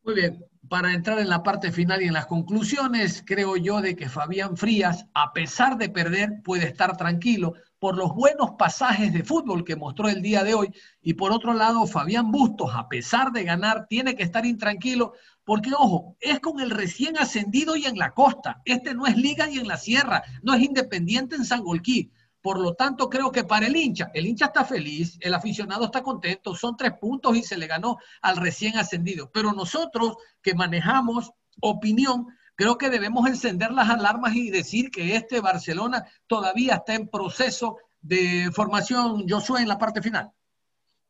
Muy 0.04 0.16
bien, 0.16 0.44
para 0.68 0.92
entrar 0.92 1.18
en 1.18 1.30
la 1.30 1.42
parte 1.42 1.72
final 1.72 2.02
y 2.02 2.06
en 2.08 2.12
las 2.12 2.26
conclusiones, 2.26 3.24
creo 3.26 3.56
yo 3.56 3.80
de 3.80 3.96
que 3.96 4.10
Fabián 4.10 4.54
Frías, 4.54 5.06
a 5.14 5.32
pesar 5.32 5.78
de 5.78 5.88
perder, 5.88 6.42
puede 6.44 6.66
estar 6.66 6.94
tranquilo 6.98 7.54
por 7.78 7.96
los 7.96 8.14
buenos 8.14 8.50
pasajes 8.58 9.14
de 9.14 9.24
fútbol 9.24 9.64
que 9.64 9.76
mostró 9.76 10.10
el 10.10 10.20
día 10.20 10.44
de 10.44 10.52
hoy. 10.52 10.74
Y 11.00 11.14
por 11.14 11.32
otro 11.32 11.54
lado, 11.54 11.86
Fabián 11.86 12.30
Bustos, 12.30 12.70
a 12.74 12.86
pesar 12.86 13.32
de 13.32 13.44
ganar, 13.44 13.86
tiene 13.88 14.14
que 14.14 14.24
estar 14.24 14.44
intranquilo 14.44 15.14
porque, 15.42 15.70
ojo, 15.72 16.16
es 16.20 16.38
con 16.40 16.60
el 16.60 16.68
recién 16.70 17.16
ascendido 17.16 17.74
y 17.74 17.86
en 17.86 17.96
la 17.96 18.10
costa. 18.10 18.60
Este 18.66 18.94
no 18.94 19.06
es 19.06 19.16
liga 19.16 19.48
y 19.48 19.58
en 19.58 19.68
la 19.68 19.78
sierra, 19.78 20.22
no 20.42 20.52
es 20.52 20.62
independiente 20.62 21.36
en 21.36 21.46
Sangolquí. 21.46 22.10
Por 22.44 22.60
lo 22.60 22.74
tanto, 22.74 23.08
creo 23.08 23.32
que 23.32 23.44
para 23.44 23.68
el 23.68 23.74
hincha, 23.74 24.10
el 24.12 24.26
hincha 24.26 24.44
está 24.44 24.66
feliz, 24.66 25.16
el 25.22 25.32
aficionado 25.32 25.86
está 25.86 26.02
contento, 26.02 26.54
son 26.54 26.76
tres 26.76 26.92
puntos 27.00 27.34
y 27.34 27.42
se 27.42 27.56
le 27.56 27.66
ganó 27.66 27.96
al 28.20 28.36
recién 28.36 28.76
ascendido. 28.76 29.30
Pero 29.32 29.54
nosotros 29.54 30.18
que 30.42 30.54
manejamos 30.54 31.32
opinión, 31.62 32.26
creo 32.54 32.76
que 32.76 32.90
debemos 32.90 33.26
encender 33.26 33.70
las 33.70 33.88
alarmas 33.88 34.34
y 34.34 34.50
decir 34.50 34.90
que 34.90 35.16
este 35.16 35.40
Barcelona 35.40 36.04
todavía 36.26 36.74
está 36.74 36.94
en 36.94 37.08
proceso 37.08 37.78
de 38.02 38.50
formación, 38.52 39.26
Josué, 39.26 39.62
en 39.62 39.68
la 39.68 39.78
parte 39.78 40.02
final. 40.02 40.30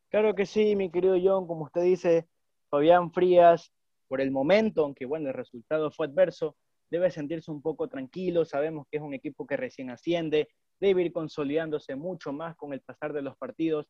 Claro 0.07 0.35
que 0.35 0.45
sí, 0.45 0.77
mi 0.77 0.89
querido 0.89 1.17
John, 1.21 1.47
como 1.47 1.65
usted 1.65 1.81
dice, 1.81 2.29
Fabián 2.69 3.11
Frías, 3.11 3.73
por 4.07 4.21
el 4.21 4.31
momento, 4.31 4.85
aunque 4.85 5.05
bueno, 5.05 5.27
el 5.27 5.33
resultado 5.33 5.91
fue 5.91 6.07
adverso, 6.07 6.55
debe 6.89 7.11
sentirse 7.11 7.51
un 7.51 7.61
poco 7.61 7.89
tranquilo, 7.89 8.45
sabemos 8.45 8.87
que 8.89 8.99
es 8.99 9.03
un 9.03 9.13
equipo 9.13 9.45
que 9.45 9.57
recién 9.57 9.89
asciende, 9.89 10.47
debe 10.85 11.03
ir 11.03 11.11
consolidándose 11.11 11.95
mucho 11.95 12.31
más 12.31 12.55
con 12.55 12.71
el 12.73 12.81
pasar 12.81 13.11
de 13.11 13.23
los 13.23 13.35
partidos. 13.37 13.87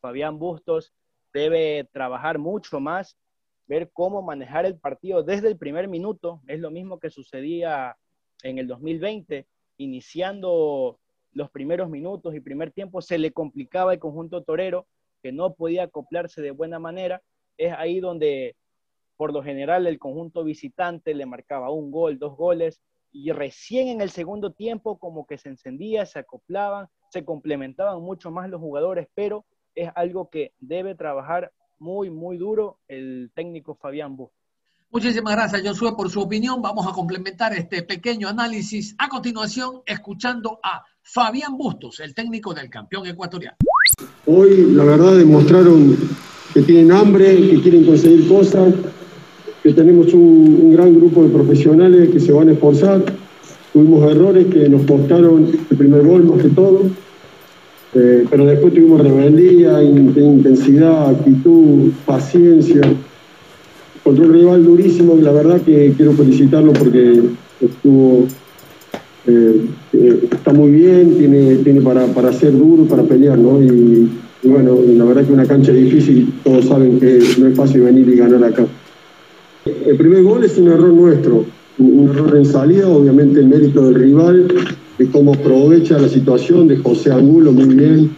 Fabián 0.00 0.38
Bustos 0.38 0.92
debe 1.32 1.88
trabajar 1.92 2.38
mucho 2.38 2.78
más, 2.78 3.18
ver 3.66 3.90
cómo 3.92 4.22
manejar 4.22 4.64
el 4.66 4.78
partido 4.78 5.24
desde 5.24 5.48
el 5.48 5.58
primer 5.58 5.88
minuto. 5.88 6.40
Es 6.46 6.60
lo 6.60 6.70
mismo 6.70 7.00
que 7.00 7.10
sucedía 7.10 7.96
en 8.42 8.58
el 8.58 8.68
2020, 8.68 9.46
iniciando 9.78 10.98
los 11.32 11.50
primeros 11.50 11.88
minutos 11.88 12.34
y 12.34 12.40
primer 12.40 12.70
tiempo, 12.70 13.00
se 13.00 13.18
le 13.18 13.32
complicaba 13.32 13.94
el 13.94 13.98
conjunto 13.98 14.42
torero, 14.44 14.86
que 15.22 15.32
no 15.32 15.54
podía 15.54 15.84
acoplarse 15.84 16.42
de 16.42 16.50
buena 16.50 16.78
manera. 16.78 17.22
Es 17.56 17.72
ahí 17.72 18.00
donde, 18.00 18.54
por 19.16 19.32
lo 19.32 19.42
general, 19.42 19.86
el 19.86 19.98
conjunto 19.98 20.44
visitante 20.44 21.14
le 21.14 21.26
marcaba 21.26 21.70
un 21.70 21.90
gol, 21.90 22.18
dos 22.18 22.36
goles, 22.36 22.80
y 23.12 23.30
recién 23.30 23.88
en 23.88 24.00
el 24.00 24.10
segundo 24.10 24.52
tiempo 24.52 24.98
como 24.98 25.26
que 25.26 25.38
se 25.38 25.50
encendía, 25.50 26.06
se 26.06 26.18
acoplaban, 26.18 26.88
se 27.10 27.24
complementaban 27.24 28.00
mucho 28.00 28.30
más 28.30 28.48
los 28.48 28.60
jugadores, 28.60 29.08
pero 29.14 29.44
es 29.74 29.90
algo 29.94 30.30
que 30.30 30.52
debe 30.58 30.94
trabajar 30.94 31.52
muy, 31.78 32.10
muy 32.10 32.38
duro 32.38 32.78
el 32.88 33.30
técnico 33.34 33.74
Fabián 33.74 34.16
Bustos. 34.16 34.38
Muchísimas 34.90 35.34
gracias, 35.34 35.62
Josué, 35.66 35.92
por 35.96 36.10
su 36.10 36.20
opinión. 36.20 36.60
Vamos 36.60 36.86
a 36.86 36.92
complementar 36.92 37.54
este 37.54 37.82
pequeño 37.82 38.28
análisis 38.28 38.94
a 38.98 39.08
continuación, 39.08 39.80
escuchando 39.86 40.60
a 40.62 40.84
Fabián 41.02 41.56
Bustos, 41.56 42.00
el 42.00 42.14
técnico 42.14 42.52
del 42.52 42.68
campeón 42.68 43.06
ecuatoriano. 43.06 43.56
Hoy, 44.26 44.72
la 44.74 44.84
verdad, 44.84 45.16
demostraron 45.16 45.96
que 46.52 46.62
tienen 46.62 46.92
hambre, 46.92 47.36
que 47.36 47.62
quieren 47.62 47.86
conseguir 47.86 48.28
cosas, 48.28 48.74
que 49.62 49.72
tenemos 49.72 50.12
un, 50.12 50.72
gran 50.72 50.94
grupo 50.94 51.22
de 51.22 51.28
profesionales 51.28 52.10
que 52.10 52.20
se 52.20 52.32
van 52.32 52.48
a 52.48 52.52
esforzar. 52.52 53.04
Tuvimos 53.72 54.10
errores 54.10 54.46
que 54.46 54.68
nos 54.68 54.82
costaron 54.82 55.46
el 55.70 55.76
primer 55.76 56.02
gol 56.02 56.24
más 56.24 56.42
que 56.42 56.48
todo, 56.48 56.82
eh, 57.94 58.24
pero 58.28 58.46
después 58.46 58.74
tuvimos 58.74 59.00
rebeldía, 59.00 59.82
intensidad, 59.82 61.10
actitud, 61.10 61.90
paciencia. 62.04 62.80
Contra 64.02 64.24
un 64.24 64.32
rival 64.32 64.64
durísimo 64.64 65.16
la 65.16 65.30
verdad 65.30 65.60
que 65.60 65.92
quiero 65.96 66.12
felicitarlo 66.12 66.72
porque 66.72 67.22
estuvo, 67.60 68.26
eh, 69.26 69.66
eh, 69.92 70.28
está 70.32 70.52
muy 70.52 70.72
bien, 70.72 71.16
tiene, 71.16 71.56
tiene 71.56 71.80
para, 71.82 72.06
para 72.06 72.32
ser 72.32 72.52
duro, 72.58 72.84
para 72.84 73.04
pelear, 73.04 73.38
¿no? 73.38 73.62
Y 73.62 74.10
bueno, 74.42 74.76
la 74.84 75.04
verdad 75.04 75.24
que 75.24 75.32
una 75.32 75.46
cancha 75.46 75.70
difícil, 75.70 76.32
todos 76.42 76.64
saben 76.64 76.98
que 76.98 77.20
no 77.38 77.46
es 77.46 77.54
fácil 77.54 77.82
venir 77.82 78.08
y 78.08 78.16
ganar 78.16 78.42
acá. 78.42 78.66
El 79.86 79.96
primer 79.96 80.22
gol 80.22 80.44
es 80.44 80.58
un 80.58 80.68
error 80.68 80.92
nuestro, 80.92 81.44
un 81.78 82.08
error 82.08 82.36
en 82.36 82.46
salida, 82.46 82.88
obviamente 82.88 83.40
el 83.40 83.46
mérito 83.46 83.86
del 83.86 83.94
rival, 83.94 84.48
de 84.98 85.06
cómo 85.10 85.34
aprovecha 85.34 85.98
la 85.98 86.08
situación, 86.08 86.68
de 86.68 86.76
José 86.76 87.10
Angulo 87.10 87.52
muy 87.52 87.74
bien, 87.74 88.10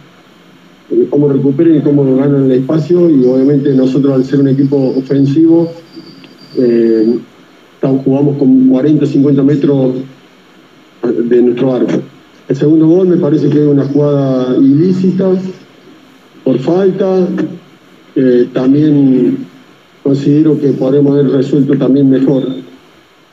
cómo 1.09 1.29
recuperen 1.29 1.77
y 1.77 1.81
cómo 1.81 2.03
ganan 2.15 2.45
el 2.45 2.51
espacio, 2.51 3.09
y 3.09 3.25
obviamente 3.25 3.73
nosotros 3.73 4.13
al 4.13 4.25
ser 4.25 4.41
un 4.41 4.49
equipo 4.49 4.93
ofensivo, 4.95 5.71
eh, 6.57 7.17
jugamos 8.03 8.37
con 8.37 8.67
40, 8.69 9.05
50 9.05 9.43
metros 9.43 9.95
de 11.03 11.41
nuestro 11.41 11.73
arco. 11.73 12.01
El 12.47 12.55
segundo 12.55 12.87
gol 12.87 13.07
me 13.07 13.17
parece 13.17 13.49
que 13.49 13.59
es 13.59 13.67
una 13.67 13.85
jugada 13.85 14.55
ilícita, 14.57 15.31
por 16.43 16.59
falta, 16.59 17.27
eh, 18.15 18.47
también 18.53 19.44
considero 20.05 20.59
que 20.59 20.67
podremos 20.67 21.13
haber 21.13 21.31
resuelto 21.31 21.75
también 21.79 22.07
mejor. 22.07 22.43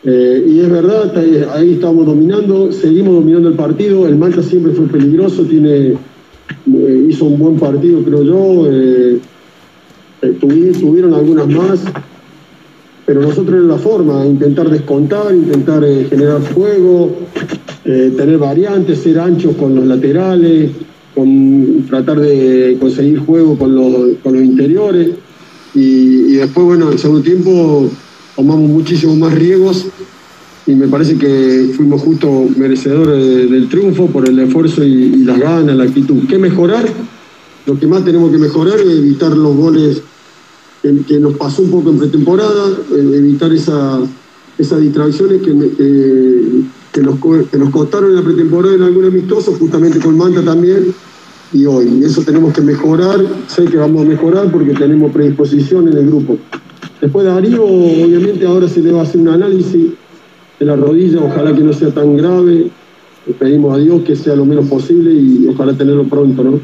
Eh, 0.05 0.47
y 0.49 0.61
es 0.61 0.71
verdad, 0.71 1.15
ahí 1.55 1.75
estamos 1.75 2.07
dominando, 2.07 2.73
seguimos 2.73 3.15
dominando 3.15 3.51
el 3.51 3.57
partido, 3.57 4.09
el 4.09 4.17
Malta 4.17 4.43
siempre 4.43 4.73
fue 4.73 4.87
peligroso, 4.87 5.43
tiene, 5.43 5.89
eh, 5.91 7.07
hizo 7.11 7.27
un 7.27 7.39
buen 7.39 7.57
partido 7.57 8.03
creo 8.03 8.23
yo, 8.23 8.67
eh, 8.71 9.19
tuvieron 10.41 11.13
algunas 11.13 11.47
más, 11.49 11.81
pero 13.05 13.21
nosotros 13.21 13.61
en 13.61 13.69
la 13.69 13.77
forma, 13.77 14.25
intentar 14.25 14.71
descontar, 14.71 15.35
intentar 15.35 15.85
generar 16.09 16.41
fuego, 16.41 17.17
tener 17.85 18.39
variantes, 18.39 19.01
ser 19.01 19.19
anchos 19.19 19.57
con 19.57 19.75
los 19.75 19.85
laterales, 19.85 20.71
con 21.15 21.85
tratar 21.87 22.19
de 22.21 22.79
conseguir 22.81 23.19
juego 23.19 23.59
con 23.59 23.75
los, 23.75 24.17
con 24.23 24.33
los 24.33 24.43
interiores. 24.43 25.11
Y, 25.75 26.35
después, 26.35 26.67
bueno, 26.67 26.87
en 26.87 26.93
el 26.93 26.99
segundo 26.99 27.23
tiempo 27.23 27.91
tomamos 28.37 28.69
muchísimos 28.69 29.17
más 29.17 29.35
riesgos 29.35 29.87
y 30.67 30.75
me 30.75 30.89
parece 30.89 31.17
que 31.17 31.73
fuimos 31.77 32.03
justo 32.03 32.47
merecedores 32.57 33.51
del 33.51 33.69
triunfo 33.69 34.07
por 34.07 34.29
el 34.29 34.39
esfuerzo 34.39 34.85
y, 34.85 35.25
las 35.25 35.39
ganas, 35.39 35.77
la 35.77 35.85
actitud. 35.85 36.25
¿Qué 36.29 36.39
mejorar? 36.39 36.87
Lo 37.67 37.79
que 37.79 37.87
más 37.87 38.05
tenemos 38.05 38.31
que 38.31 38.39
mejorar 38.39 38.79
es 38.79 38.87
evitar 38.87 39.37
los 39.37 39.57
goles 39.57 40.03
que, 40.83 41.21
nos 41.21 41.35
pasó 41.37 41.63
un 41.63 41.71
poco 41.71 41.91
en 41.91 41.99
pretemporada, 41.99 42.71
eh, 42.93 43.11
evitar 43.15 43.53
esa, 43.53 44.01
esas 44.59 44.81
distracciones 44.81 45.41
que, 45.43 45.53
que, 46.93 47.01
nos, 47.03 47.19
que 47.51 47.59
nos 47.59 47.71
costaron 47.71 48.11
en 48.11 48.17
la 48.17 48.23
pretemporada 48.23 48.75
en 48.75 48.83
algún 48.83 49.05
amistoso, 49.05 49.53
justamente 49.53 50.01
con 50.01 50.17
Manta 50.17 50.43
también, 50.43 50.93
y 51.53 51.67
hoy. 51.67 52.03
Eso 52.05 52.23
tenemos 52.23 52.53
que 52.55 52.61
mejorar, 52.61 53.21
sé 53.47 53.65
que 53.65 53.77
vamos 53.77 54.03
a 54.03 54.09
mejorar 54.09 54.51
porque 54.51 54.73
tenemos 54.73 55.13
predisposición 55.13 55.89
en 55.89 55.97
el 55.97 56.07
grupo. 56.07 56.39
Después 57.01 57.25
de 57.25 57.33
Darío, 57.33 57.65
obviamente 57.65 58.47
ahora 58.47 58.69
se 58.69 58.81
le 58.81 58.93
va 58.93 59.01
a 59.01 59.03
hacer 59.03 59.21
un 59.21 59.29
análisis 59.29 59.91
de 60.59 60.67
la 60.67 60.77
rodilla, 60.77 61.21
ojalá 61.21 61.55
que 61.55 61.63
no 61.63 61.73
sea 61.73 61.91
tan 61.91 62.17
grave. 62.17 62.71
Pedimos 63.39 63.75
a 63.75 63.79
Dios 63.79 64.03
que 64.03 64.17
sea 64.17 64.35
lo 64.35 64.45
menos 64.45 64.67
posible 64.67 65.13
y 65.13 65.47
ojalá 65.49 65.75
tenerlo 65.75 66.05
pronto, 66.05 66.43
¿no? 66.43 66.61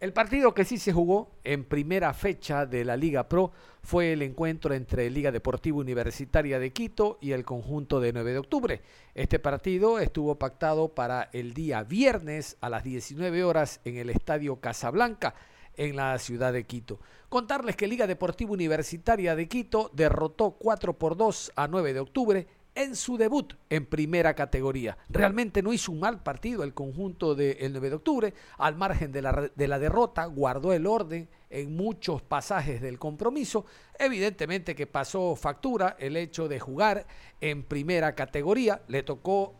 El 0.00 0.14
partido 0.14 0.54
que 0.54 0.64
sí 0.64 0.78
se 0.78 0.94
jugó 0.94 1.30
en 1.44 1.62
primera 1.62 2.14
fecha 2.14 2.64
de 2.64 2.86
la 2.86 2.96
Liga 2.96 3.28
Pro 3.28 3.52
fue 3.82 4.14
el 4.14 4.22
encuentro 4.22 4.72
entre 4.72 5.10
Liga 5.10 5.30
Deportiva 5.30 5.76
Universitaria 5.76 6.58
de 6.58 6.72
Quito 6.72 7.18
y 7.20 7.32
el 7.32 7.44
conjunto 7.44 8.00
de 8.00 8.14
9 8.14 8.32
de 8.32 8.38
octubre. 8.38 8.80
Este 9.14 9.38
partido 9.38 9.98
estuvo 9.98 10.38
pactado 10.38 10.94
para 10.94 11.28
el 11.34 11.52
día 11.52 11.82
viernes 11.82 12.56
a 12.62 12.70
las 12.70 12.82
19 12.82 13.44
horas 13.44 13.82
en 13.84 13.98
el 13.98 14.08
Estadio 14.08 14.56
Casablanca 14.56 15.34
en 15.76 15.96
la 15.96 16.18
ciudad 16.18 16.54
de 16.54 16.64
Quito. 16.64 16.98
Contarles 17.28 17.76
que 17.76 17.86
Liga 17.86 18.06
Deportiva 18.06 18.52
Universitaria 18.52 19.36
de 19.36 19.48
Quito 19.48 19.90
derrotó 19.92 20.52
4 20.52 20.98
por 20.98 21.14
2 21.18 21.52
a 21.56 21.68
9 21.68 21.92
de 21.92 22.00
octubre 22.00 22.46
en 22.74 22.96
su 22.96 23.16
debut 23.16 23.54
en 23.68 23.86
primera 23.86 24.34
categoría. 24.34 24.96
Realmente 25.08 25.62
no 25.62 25.72
hizo 25.72 25.92
un 25.92 26.00
mal 26.00 26.22
partido 26.22 26.62
el 26.62 26.74
conjunto 26.74 27.34
del 27.34 27.72
9 27.72 27.90
de 27.90 27.96
octubre, 27.96 28.34
al 28.58 28.76
margen 28.76 29.12
de 29.12 29.22
la, 29.22 29.50
de 29.54 29.68
la 29.68 29.78
derrota, 29.78 30.24
guardó 30.26 30.72
el 30.72 30.86
orden 30.86 31.28
en 31.50 31.76
muchos 31.76 32.22
pasajes 32.22 32.80
del 32.80 32.98
compromiso. 32.98 33.66
Evidentemente 33.98 34.74
que 34.74 34.86
pasó 34.86 35.36
factura 35.36 35.96
el 35.98 36.16
hecho 36.16 36.48
de 36.48 36.60
jugar 36.60 37.06
en 37.40 37.64
primera 37.64 38.14
categoría, 38.14 38.82
le 38.88 39.02
tocó 39.02 39.59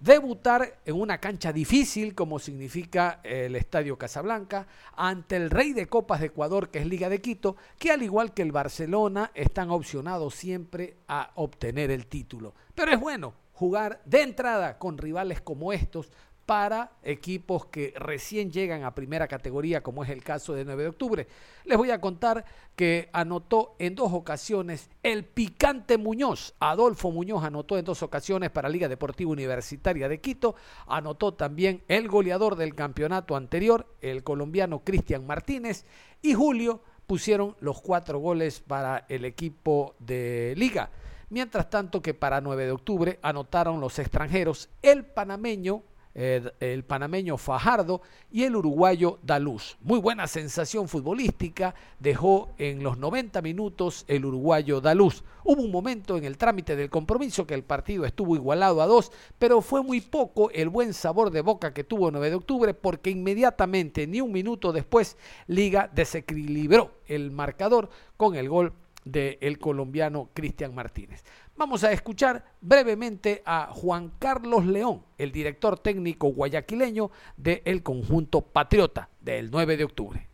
debutar 0.00 0.80
en 0.84 1.00
una 1.00 1.18
cancha 1.18 1.52
difícil 1.52 2.14
como 2.14 2.38
significa 2.38 3.20
el 3.22 3.54
Estadio 3.54 3.98
Casablanca 3.98 4.66
ante 4.96 5.36
el 5.36 5.50
rey 5.50 5.72
de 5.72 5.86
copas 5.86 6.20
de 6.20 6.26
Ecuador 6.26 6.70
que 6.70 6.78
es 6.78 6.86
Liga 6.86 7.08
de 7.08 7.20
Quito, 7.20 7.56
que 7.78 7.90
al 7.90 8.02
igual 8.02 8.32
que 8.32 8.42
el 8.42 8.52
Barcelona 8.52 9.30
están 9.34 9.70
opcionados 9.70 10.34
siempre 10.34 10.96
a 11.06 11.30
obtener 11.34 11.90
el 11.90 12.06
título. 12.06 12.54
Pero 12.74 12.92
es 12.92 12.98
bueno 12.98 13.34
jugar 13.52 14.00
de 14.06 14.22
entrada 14.22 14.78
con 14.78 14.96
rivales 14.96 15.42
como 15.42 15.72
estos 15.72 16.10
para 16.50 16.90
equipos 17.04 17.66
que 17.66 17.94
recién 17.94 18.50
llegan 18.50 18.82
a 18.82 18.92
primera 18.92 19.28
categoría, 19.28 19.84
como 19.84 20.02
es 20.02 20.10
el 20.10 20.24
caso 20.24 20.52
de 20.52 20.64
9 20.64 20.82
de 20.82 20.88
octubre. 20.88 21.28
Les 21.64 21.78
voy 21.78 21.92
a 21.92 22.00
contar 22.00 22.44
que 22.74 23.08
anotó 23.12 23.76
en 23.78 23.94
dos 23.94 24.12
ocasiones 24.12 24.90
el 25.04 25.24
picante 25.24 25.96
Muñoz. 25.96 26.56
Adolfo 26.58 27.12
Muñoz 27.12 27.44
anotó 27.44 27.78
en 27.78 27.84
dos 27.84 28.02
ocasiones 28.02 28.50
para 28.50 28.68
Liga 28.68 28.88
Deportiva 28.88 29.30
Universitaria 29.30 30.08
de 30.08 30.20
Quito. 30.20 30.56
Anotó 30.88 31.34
también 31.34 31.84
el 31.86 32.08
goleador 32.08 32.56
del 32.56 32.74
campeonato 32.74 33.36
anterior, 33.36 33.86
el 34.00 34.24
colombiano 34.24 34.82
Cristian 34.82 35.24
Martínez. 35.24 35.84
Y 36.20 36.34
Julio 36.34 36.82
pusieron 37.06 37.54
los 37.60 37.80
cuatro 37.80 38.18
goles 38.18 38.58
para 38.58 39.06
el 39.08 39.24
equipo 39.24 39.94
de 40.00 40.54
Liga. 40.56 40.90
Mientras 41.28 41.70
tanto 41.70 42.02
que 42.02 42.12
para 42.12 42.40
9 42.40 42.64
de 42.64 42.72
octubre 42.72 43.20
anotaron 43.22 43.80
los 43.80 44.00
extranjeros 44.00 44.68
el 44.82 45.04
panameño 45.04 45.84
el, 46.14 46.84
panameño 46.84 47.36
Fajardo 47.36 48.02
y 48.30 48.44
el 48.44 48.56
uruguayo 48.56 49.18
Daluz. 49.22 49.76
Muy 49.80 49.98
buena 50.00 50.26
sensación 50.26 50.88
futbolística 50.88 51.74
dejó 51.98 52.50
en 52.58 52.82
los 52.82 52.98
90 52.98 53.40
minutos 53.42 54.04
el 54.08 54.24
uruguayo 54.24 54.80
Daluz. 54.80 55.22
Hubo 55.44 55.62
un 55.62 55.70
momento 55.70 56.16
en 56.16 56.24
el 56.24 56.36
trámite 56.36 56.76
del 56.76 56.90
compromiso 56.90 57.46
que 57.46 57.54
el 57.54 57.64
partido 57.64 58.04
estuvo 58.04 58.34
igualado 58.34 58.82
a 58.82 58.86
dos, 58.86 59.12
pero 59.38 59.60
fue 59.60 59.82
muy 59.82 60.00
poco 60.00 60.50
el 60.50 60.68
buen 60.68 60.92
sabor 60.94 61.30
de 61.30 61.40
boca 61.40 61.72
que 61.72 61.84
tuvo 61.84 62.10
9 62.10 62.30
de 62.30 62.36
octubre 62.36 62.74
porque 62.74 63.10
inmediatamente, 63.10 64.06
ni 64.06 64.20
un 64.20 64.32
minuto 64.32 64.72
después, 64.72 65.16
Liga 65.46 65.90
desequilibró 65.94 66.92
el 67.06 67.30
marcador 67.30 67.88
con 68.16 68.34
el 68.34 68.48
gol 68.48 68.72
del 69.04 69.58
colombiano 69.58 70.28
Cristian 70.34 70.74
Martínez. 70.74 71.24
Vamos 71.60 71.84
a 71.84 71.92
escuchar 71.92 72.42
brevemente 72.62 73.42
a 73.44 73.68
Juan 73.70 74.12
Carlos 74.18 74.64
León, 74.64 75.02
el 75.18 75.30
director 75.30 75.78
técnico 75.78 76.28
guayaquileño 76.28 77.10
del 77.36 77.82
conjunto 77.82 78.40
Patriota 78.40 79.10
del 79.20 79.50
9 79.50 79.76
de 79.76 79.84
octubre. 79.84 80.26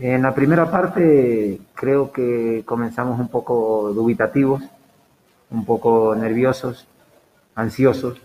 En 0.00 0.22
la 0.22 0.34
primera 0.34 0.72
parte 0.72 1.60
creo 1.72 2.10
que 2.10 2.64
comenzamos 2.66 3.20
un 3.20 3.28
poco 3.28 3.92
dubitativos, 3.94 4.64
un 5.52 5.64
poco 5.64 6.16
nerviosos, 6.16 6.88
ansiosos. 7.54 8.20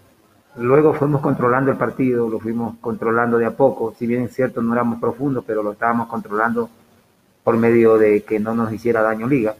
Luego 0.55 0.95
fuimos 0.95 1.21
controlando 1.21 1.69
el 1.69 1.77
partido, 1.77 2.27
lo 2.27 2.39
fuimos 2.39 2.75
controlando 2.81 3.37
de 3.37 3.45
a 3.45 3.51
poco. 3.51 3.93
Si 3.99 4.07
bien 4.07 4.23
es 4.23 4.33
cierto, 4.33 4.63
no 4.63 4.73
éramos 4.73 4.99
profundos, 4.99 5.43
pero 5.45 5.61
lo 5.61 5.73
estábamos 5.73 6.07
controlando 6.07 6.71
por 7.43 7.55
medio 7.55 7.99
de 7.99 8.23
que 8.23 8.39
no 8.39 8.55
nos 8.55 8.73
hiciera 8.73 9.03
daño 9.03 9.27
liga 9.27 9.53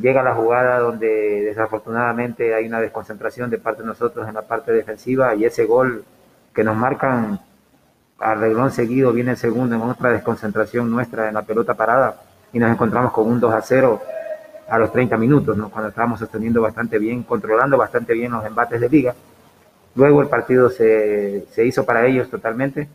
llega 0.00 0.22
la 0.22 0.34
jugada 0.34 0.78
donde 0.78 1.42
desafortunadamente 1.42 2.54
hay 2.54 2.66
una 2.66 2.80
desconcentración 2.80 3.50
de 3.50 3.58
parte 3.58 3.82
de 3.82 3.88
nosotros 3.88 4.28
en 4.28 4.34
la 4.34 4.42
parte 4.42 4.72
defensiva 4.72 5.34
y 5.34 5.44
ese 5.44 5.64
gol 5.64 6.04
que 6.54 6.64
nos 6.64 6.76
marcan 6.76 7.40
a 8.18 8.34
reglón 8.34 8.70
seguido 8.70 9.12
viene 9.12 9.32
el 9.32 9.36
segundo 9.36 9.76
en 9.76 9.82
otra 9.82 10.10
desconcentración 10.10 10.90
nuestra 10.90 11.28
en 11.28 11.34
la 11.34 11.42
pelota 11.42 11.74
parada 11.74 12.16
y 12.52 12.58
nos 12.58 12.70
encontramos 12.70 13.12
con 13.12 13.26
un 13.28 13.40
2 13.40 13.54
a 13.54 13.62
0 13.62 14.02
a 14.68 14.78
los 14.78 14.92
30 14.92 15.16
minutos, 15.16 15.56
¿no? 15.56 15.70
cuando 15.70 15.88
estábamos 15.88 16.18
sosteniendo 16.18 16.60
bastante 16.60 16.98
bien, 16.98 17.22
controlando 17.22 17.78
bastante 17.78 18.12
bien 18.12 18.32
los 18.32 18.44
embates 18.44 18.80
de 18.80 18.88
liga. 18.88 19.14
Luego 19.94 20.20
el 20.20 20.28
partido 20.28 20.68
se, 20.68 21.46
se 21.50 21.64
hizo 21.64 21.84
para 21.84 22.06
ellos 22.06 22.28
totalmente. 22.28 22.88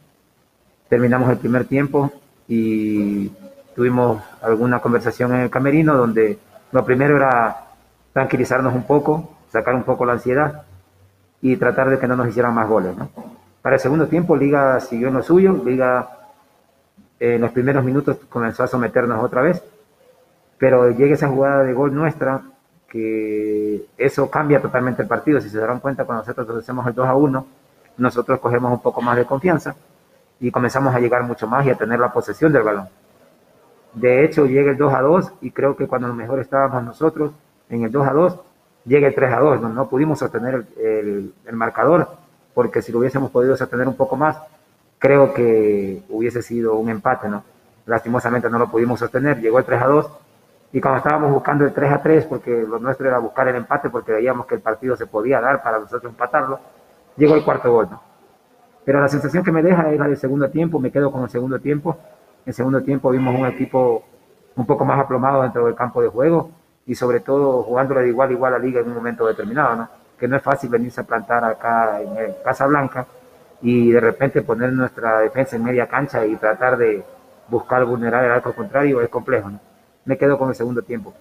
Terminamos 0.88 1.30
el 1.32 1.38
primer 1.38 1.66
tiempo 1.66 2.12
y 2.48 3.30
tuvimos 3.76 4.22
alguna 4.42 4.80
conversación 4.80 5.34
en 5.34 5.42
el 5.42 5.50
camerino 5.50 5.98
donde 5.98 6.38
lo 6.74 6.84
primero 6.84 7.16
era 7.16 7.68
tranquilizarnos 8.12 8.74
un 8.74 8.84
poco, 8.84 9.30
sacar 9.52 9.76
un 9.76 9.84
poco 9.84 10.06
la 10.06 10.14
ansiedad 10.14 10.64
y 11.42 11.56
tratar 11.56 11.90
de 11.90 12.00
que 12.00 12.08
no 12.08 12.16
nos 12.16 12.28
hicieran 12.28 12.54
más 12.54 12.68
goles. 12.68 12.96
Para 13.62 13.76
el 13.76 13.82
segundo 13.82 14.08
tiempo, 14.08 14.36
Liga 14.36 14.80
siguió 14.80 15.08
en 15.08 15.14
lo 15.14 15.24
suyo. 15.24 15.54
Liga 15.64 16.10
en 17.20 17.42
los 17.42 17.52
primeros 17.52 17.86
minutos 17.86 18.18
comenzó 18.28 18.64
a 18.64 18.68
someternos 18.68 19.24
otra 19.24 19.42
vez, 19.42 19.64
pero 20.58 20.90
llega 20.90 21.14
esa 21.14 21.30
jugada 21.30 21.64
de 21.64 21.74
gol 21.74 21.94
nuestra 21.94 22.42
que 22.90 23.86
eso 23.98 24.30
cambia 24.30 24.62
totalmente 24.62 25.04
el 25.04 25.08
partido. 25.08 25.40
Si 25.40 25.50
se 25.50 25.60
darán 25.60 25.80
cuenta, 25.80 26.06
cuando 26.06 26.24
nosotros 26.26 26.64
hacemos 26.64 26.86
el 26.88 26.94
2 26.94 27.08
a 27.08 27.16
1, 27.16 27.48
nosotros 27.98 28.40
cogemos 28.40 28.72
un 28.72 28.82
poco 28.82 29.02
más 29.02 29.16
de 29.16 29.26
confianza 29.26 29.76
y 30.40 30.52
comenzamos 30.52 30.94
a 30.94 31.00
llegar 31.00 31.24
mucho 31.24 31.48
más 31.48 31.66
y 31.66 31.70
a 31.70 31.76
tener 31.76 32.00
la 32.00 32.12
posesión 32.12 32.52
del 32.52 32.64
balón. 32.64 32.90
De 33.94 34.26
hecho, 34.26 34.46
llega 34.46 34.72
el 34.72 34.78
2 34.78 34.94
a 34.94 35.02
2 35.02 35.34
y 35.42 35.52
creo 35.52 35.76
que 35.76 35.88
cuando 35.88 36.08
lo 36.08 36.16
mejor 36.16 36.40
estábamos 36.40 36.84
nosotros 36.84 37.32
en 37.70 37.84
el 37.84 37.92
2 37.92 38.08
a 38.08 38.14
2, 38.14 38.40
llega 38.86 39.08
el 39.08 39.16
3 39.16 39.34
a 39.34 39.40
2. 39.40 39.62
No, 39.62 39.88
pudimos 39.88 40.20
sostener 40.20 40.66
el, 40.78 41.34
marcador 41.52 42.08
porque 42.54 42.82
si 42.82 42.92
lo 42.92 43.00
hubiésemos 43.00 43.32
podido 43.32 43.56
sostener 43.56 43.88
un 43.88 43.96
poco 43.96 44.16
más, 44.16 44.38
creo 45.00 45.34
que 45.34 46.04
hubiese 46.10 46.42
sido 46.42 46.76
un 46.76 46.90
empate, 46.90 47.28
¿no? 47.30 47.44
Lastimosamente 47.86 48.50
no 48.50 48.60
lo 48.60 48.70
pudimos 48.70 49.00
sostener, 49.00 49.40
llegó 49.40 49.60
el 49.60 49.66
3 49.66 49.82
a 49.82 49.88
2 49.88 50.12
y 50.72 50.82
cuando 50.82 50.98
estábamos 50.98 51.32
buscando 51.32 51.66
el 51.66 51.74
3 51.74 51.92
a 51.92 52.02
3, 52.02 52.26
porque 52.26 52.66
lo 52.68 52.80
nuestro 52.80 53.08
era 53.08 53.20
buscar 53.20 53.48
el 53.48 53.56
empate 53.56 53.90
porque 53.90 54.12
veíamos 54.12 54.46
que 54.46 54.56
el 54.56 54.62
partido 54.62 54.96
se 54.96 55.06
podía 55.06 55.42
dar 55.42 55.62
para 55.62 55.80
nosotros 55.80 56.12
empatarlo, 56.12 56.60
llegó 57.18 57.36
el 57.36 57.44
cuarto 57.44 57.72
gol, 57.72 57.88
¿no? 57.92 58.02
Pero 58.86 59.00
la 59.00 59.08
sensación 59.08 59.44
que 59.44 59.52
me 59.52 59.62
deja 59.62 59.92
es 59.92 60.00
la 60.00 60.08
del 60.08 60.18
segundo 60.18 60.50
tiempo, 60.50 60.80
me 60.80 60.92
quedo 60.92 61.12
con 61.12 61.24
el 61.24 61.30
segundo 61.30 61.60
tiempo 61.60 61.98
en 62.46 62.54
segundo 62.54 62.82
tiempo 62.82 63.10
vimos 63.10 63.38
un 63.40 63.46
equipo 63.48 64.04
un 64.56 64.66
poco 64.66 64.86
más 64.86 65.00
aplomado 65.00 65.42
dentro 65.42 65.66
del 65.66 65.76
campo 65.76 66.02
de 66.02 66.10
juego 66.10 66.52
y 66.86 66.96
sobre 66.96 67.22
todo 67.22 67.64
jugándole 67.64 68.02
de 68.02 68.10
igual 68.10 68.30
a 68.30 68.34
igual 68.34 68.54
a 68.54 68.58
la 68.60 68.64
liga 68.64 68.82
en 68.82 68.88
un 68.88 68.96
momento 68.96 69.26
determinado, 69.26 69.76
¿no? 69.76 69.90
Que 70.20 70.28
no 70.28 70.36
es 70.36 70.44
fácil 70.44 70.70
venirse 70.70 71.02
a 71.02 71.06
plantar 71.06 71.44
acá 71.44 72.02
en 72.02 72.18
el 72.18 72.36
Casa 72.44 72.68
Blanca 72.68 73.08
y 73.62 73.92
de 73.92 74.00
repente 74.00 74.42
poner 74.42 74.74
nuestra 74.74 75.20
defensa 75.20 75.56
en 75.56 75.64
media 75.64 75.88
cancha 75.88 76.26
y 76.26 76.36
tratar 76.36 76.78
de 76.78 77.04
buscar 77.48 77.86
vulnerar 77.86 78.26
el 78.26 78.32
arco 78.32 78.54
contrario 78.54 79.02
es 79.02 79.10
complejo, 79.10 79.50
¿no? 79.50 79.60
Me 80.06 80.18
quedo 80.18 80.38
con 80.38 80.50
el 80.50 80.56
segundo 80.56 80.82
tiempo. 80.82 81.14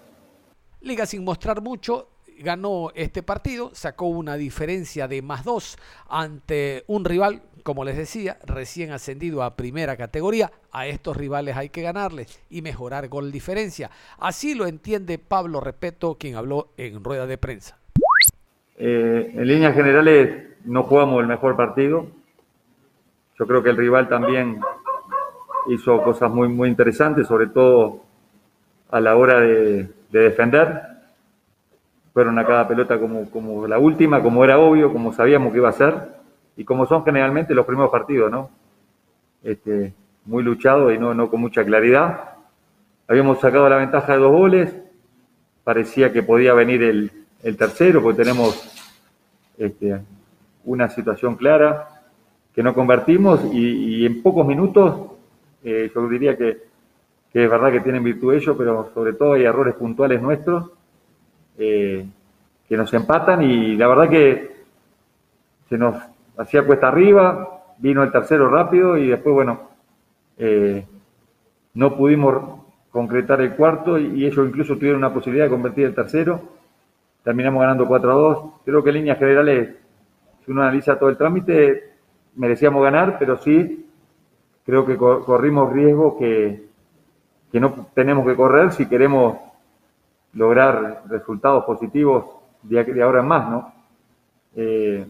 Liga 0.81 1.07
sin 1.07 1.25
mostrar 1.25 1.61
mucho, 1.61 2.09
ganó 2.41 2.91
este 2.95 3.23
partido, 3.23 3.71
sacó 3.73 4.07
una 4.07 4.35
diferencia 4.35 5.07
de 5.07 5.23
más 5.23 5.45
dos 5.45 5.79
ante 6.09 6.85
un 6.89 7.05
rival, 7.05 7.43
como 7.63 7.85
les 7.85 7.97
decía, 7.97 8.39
recién 8.45 8.91
ascendido 8.91 9.43
a 9.43 9.57
primera 9.57 9.97
categoría. 9.97 10.51
A 10.73 10.87
estos 10.87 11.17
rivales 11.17 11.57
hay 11.57 11.69
que 11.69 11.83
ganarles 11.83 12.41
y 12.51 12.63
mejorar 12.63 13.09
gol 13.09 13.33
diferencia. 13.33 13.91
Así 14.19 14.55
lo 14.55 14.67
entiende 14.67 15.19
Pablo 15.19 15.61
Repeto, 15.61 16.17
quien 16.19 16.37
habló 16.37 16.69
en 16.77 17.03
rueda 17.03 17.27
de 17.27 17.39
prensa. 17.39 17.79
Eh, 18.77 19.33
en 19.35 19.47
líneas 19.47 19.75
generales 19.75 20.45
no 20.65 20.83
jugamos 20.83 21.21
el 21.21 21.27
mejor 21.27 21.57
partido. 21.57 22.07
Yo 23.39 23.47
creo 23.47 23.63
que 23.63 23.71
el 23.71 23.77
rival 23.77 24.09
también 24.09 24.61
hizo 25.69 26.03
cosas 26.03 26.31
muy, 26.31 26.49
muy 26.49 26.69
interesantes, 26.69 27.27
sobre 27.27 27.47
todo 27.47 28.01
a 28.91 29.01
la 29.01 29.17
hora 29.17 29.41
de, 29.41 29.89
defender. 30.11 30.83
Fueron 32.13 32.39
a 32.39 32.47
cada 32.47 32.69
pelota 32.69 32.99
como, 32.99 33.31
como 33.31 33.67
la 33.67 33.79
última, 33.79 34.23
como 34.23 34.45
era 34.45 34.59
obvio, 34.59 34.93
como 34.93 35.13
sabíamos 35.13 35.53
que 35.53 35.59
iba 35.59 35.71
a 35.71 35.73
ser, 35.73 35.95
y 36.57 36.65
como 36.65 36.87
son 36.87 37.05
generalmente 37.05 37.55
los 37.55 37.67
primeros 37.67 37.91
partidos, 37.91 38.31
¿no? 38.31 38.51
Este, 39.43 39.93
muy 40.25 40.43
luchado 40.43 40.93
y 40.93 40.99
no, 40.99 41.29
con 41.31 41.41
mucha 41.41 41.65
claridad. 41.65 42.35
Habíamos 43.09 43.41
sacado 43.41 43.69
la 43.69 43.77
ventaja 43.77 44.13
de 44.13 44.19
dos 44.19 44.33
goles, 44.33 44.75
parecía 45.65 46.13
que 46.13 46.23
podía 46.23 46.55
venir 46.55 46.83
el, 46.83 47.11
el 47.43 47.57
tercero, 47.57 48.03
porque 48.03 48.23
tenemos 48.23 48.73
este, 49.59 50.01
una 50.65 50.89
situación 50.89 51.37
clara 51.37 51.89
que 52.55 52.63
no 52.63 52.75
convertimos 52.75 53.41
y, 53.53 54.05
en 54.05 54.23
pocos 54.23 54.47
minutos, 54.47 55.13
eh, 55.65 55.91
yo 55.95 56.09
diría 56.09 56.37
que, 56.37 56.71
es 57.33 57.51
verdad 57.51 57.73
que 57.73 57.81
tienen 57.81 58.05
virtud 58.05 58.35
ellos, 58.35 58.55
pero 58.59 58.91
sobre 58.93 59.15
todo 59.15 59.33
hay 59.33 59.45
errores 59.45 59.75
puntuales 59.75 60.21
nuestros 60.21 60.71
eh, 61.57 62.07
que 62.69 62.77
nos 62.77 62.93
empatan 62.93 63.43
y 63.43 63.75
la 63.77 63.89
verdad 63.89 64.11
que 64.11 64.53
se 65.69 65.79
nos 65.79 65.95
hacía 66.37 66.65
cuesta 66.65 66.89
arriba, 66.89 67.65
vino 67.79 68.03
el 68.03 68.13
tercero 68.13 68.49
rápido 68.49 68.97
y 68.97 69.09
después, 69.09 69.35
bueno, 69.35 69.61
eh, 70.39 70.87
no 71.75 71.97
pudimos 71.97 72.61
concretar 72.91 73.41
el 73.41 73.55
cuarto 73.55 73.99
y 73.99 74.27
ellos 74.27 74.47
incluso 74.47 74.77
tuvieron 74.77 74.99
una 74.99 75.15
posibilidad 75.15 75.47
de 75.47 75.51
convertir 75.51 75.87
el 75.87 75.95
tercero 75.95 76.63
terminamos 77.23 77.61
ganando 77.61 77.87
4 77.87 78.11
a 78.11 78.15
2. 78.15 78.45
Creo 78.65 78.83
que 78.83 78.91
en 78.91 78.97
líneas 78.97 79.19
generales, 79.19 79.77
si 80.45 80.51
uno 80.51 80.63
analiza 80.63 80.99
todo 80.99 81.11
el 81.11 81.17
trámite, 81.17 81.93
merecíamos 82.37 82.83
ganar, 82.83 83.19
pero 83.19 83.37
sí 83.39 83.87
creo 84.65 84.87
que 84.87 84.97
corrimos 84.97 85.73
riesgos 85.73 86.15
que, 86.19 86.67
que 87.51 87.61
no 87.61 87.89
tenemos 87.95 88.27
que 88.27 88.37
correr 88.37 88.73
si 88.73 88.87
queremos 88.87 89.39
lograr 90.35 91.03
resultados 91.09 91.65
positivos 91.65 92.25
de, 92.63 93.03
ahora 93.03 93.21
en 93.21 93.27
más, 93.27 93.51
¿no? 93.51 93.73
Eh, 94.55 95.07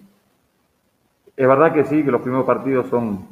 es 1.36 1.48
verdad 1.48 1.72
que 1.72 1.84
sí, 1.84 2.04
que 2.04 2.10
los 2.10 2.20
primeros 2.20 2.46
partidos 2.46 2.86
son, 2.88 3.26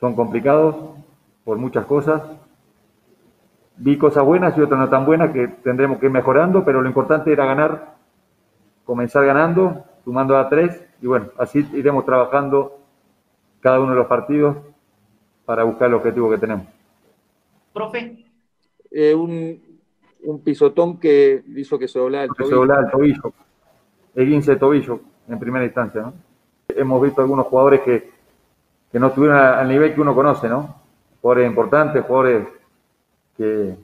son 0.00 0.14
complicados 0.14 0.76
por 1.44 1.56
muchas 1.56 1.86
cosas, 1.86 2.22
vi 3.76 3.96
cosas 3.96 4.24
buenas 4.24 4.56
y 4.56 4.60
otras 4.60 4.78
no 4.78 4.88
tan 4.88 5.06
buenas 5.06 5.32
que 5.32 5.48
tendremos 5.48 5.98
que 5.98 6.06
ir 6.06 6.12
mejorando, 6.12 6.64
pero 6.64 6.82
lo 6.82 6.88
importante 6.88 7.32
era 7.32 7.46
ganar, 7.46 7.94
comenzar 8.84 9.24
ganando, 9.24 9.84
sumando 10.04 10.36
a 10.36 10.48
tres, 10.48 10.84
y 11.00 11.06
bueno, 11.06 11.28
así 11.38 11.66
iremos 11.72 12.04
trabajando 12.04 12.78
cada 13.60 13.80
uno 13.80 13.90
de 13.90 13.96
los 13.96 14.06
partidos 14.06 14.56
para 15.44 15.64
buscar 15.64 15.88
el 15.88 15.94
objetivo 15.94 16.28
que 16.30 16.38
tenemos. 16.38 16.66
Profe. 17.72 18.24
Eh, 18.90 19.14
un, 19.14 19.60
un, 20.24 20.42
pisotón 20.42 20.98
que 20.98 21.42
hizo 21.56 21.78
que 21.78 21.88
se 21.88 21.98
doblara 21.98 22.24
el 22.24 22.30
tobillo. 22.30 22.48
Se 22.48 22.54
doblara 22.54 22.82
el 22.82 22.90
tobillo. 22.90 23.32
El 24.14 24.28
15 24.28 24.50
de 24.50 24.56
tobillo 24.56 25.00
en 25.28 25.38
primera 25.38 25.64
instancia, 25.64 26.00
¿no? 26.00 26.27
Hemos 26.78 27.02
visto 27.02 27.20
algunos 27.20 27.46
jugadores 27.46 27.80
que, 27.80 28.10
que 28.90 28.98
no 28.98 29.08
estuvieron 29.08 29.38
al 29.38 29.68
nivel 29.68 29.94
que 29.94 30.00
uno 30.00 30.14
conoce, 30.14 30.48
¿no? 30.48 30.76
Jugadores 31.20 31.48
importantes, 31.48 32.04
jugadores 32.04 32.48
que, 33.36 33.76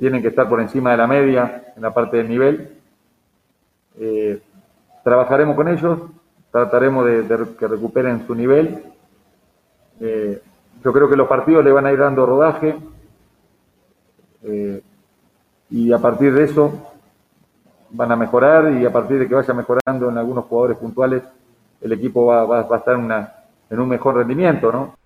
tienen 0.00 0.20
que 0.20 0.28
estar 0.28 0.48
por 0.48 0.60
encima 0.60 0.90
de 0.90 0.96
la 0.96 1.06
media 1.06 1.72
en 1.76 1.82
la 1.82 1.94
parte 1.94 2.16
del 2.16 2.28
nivel. 2.28 2.76
Eh, 3.98 4.42
trabajaremos 5.04 5.54
con 5.54 5.68
ellos, 5.68 6.00
trataremos 6.50 7.04
de, 7.06 7.46
que 7.56 7.68
recuperen 7.68 8.26
su 8.26 8.34
nivel. 8.34 8.82
Eh, 10.00 10.42
yo 10.82 10.92
creo 10.92 11.08
que 11.08 11.16
los 11.16 11.28
partidos 11.28 11.64
le 11.64 11.70
van 11.70 11.86
a 11.86 11.92
ir 11.92 11.98
dando 11.98 12.26
rodaje 12.26 12.76
eh, 14.42 14.82
y 15.70 15.92
a 15.92 15.98
partir 15.98 16.34
de 16.34 16.44
eso 16.44 16.72
van 17.90 18.12
a 18.12 18.16
mejorar 18.16 18.72
y 18.72 18.84
a 18.84 18.92
partir 18.92 19.18
de 19.18 19.28
que 19.28 19.34
vaya 19.34 19.54
mejorando 19.54 20.08
en 20.08 20.18
algunos 20.18 20.44
jugadores 20.46 20.78
puntuales, 20.78 21.22
el 21.80 21.92
equipo 21.92 22.26
va, 22.26 22.60
a 22.60 22.76
estar 22.76 22.96
en 23.70 23.80
un 23.80 23.88
mejor 23.88 24.16
rendimiento, 24.16 24.72
¿no? 24.72 24.96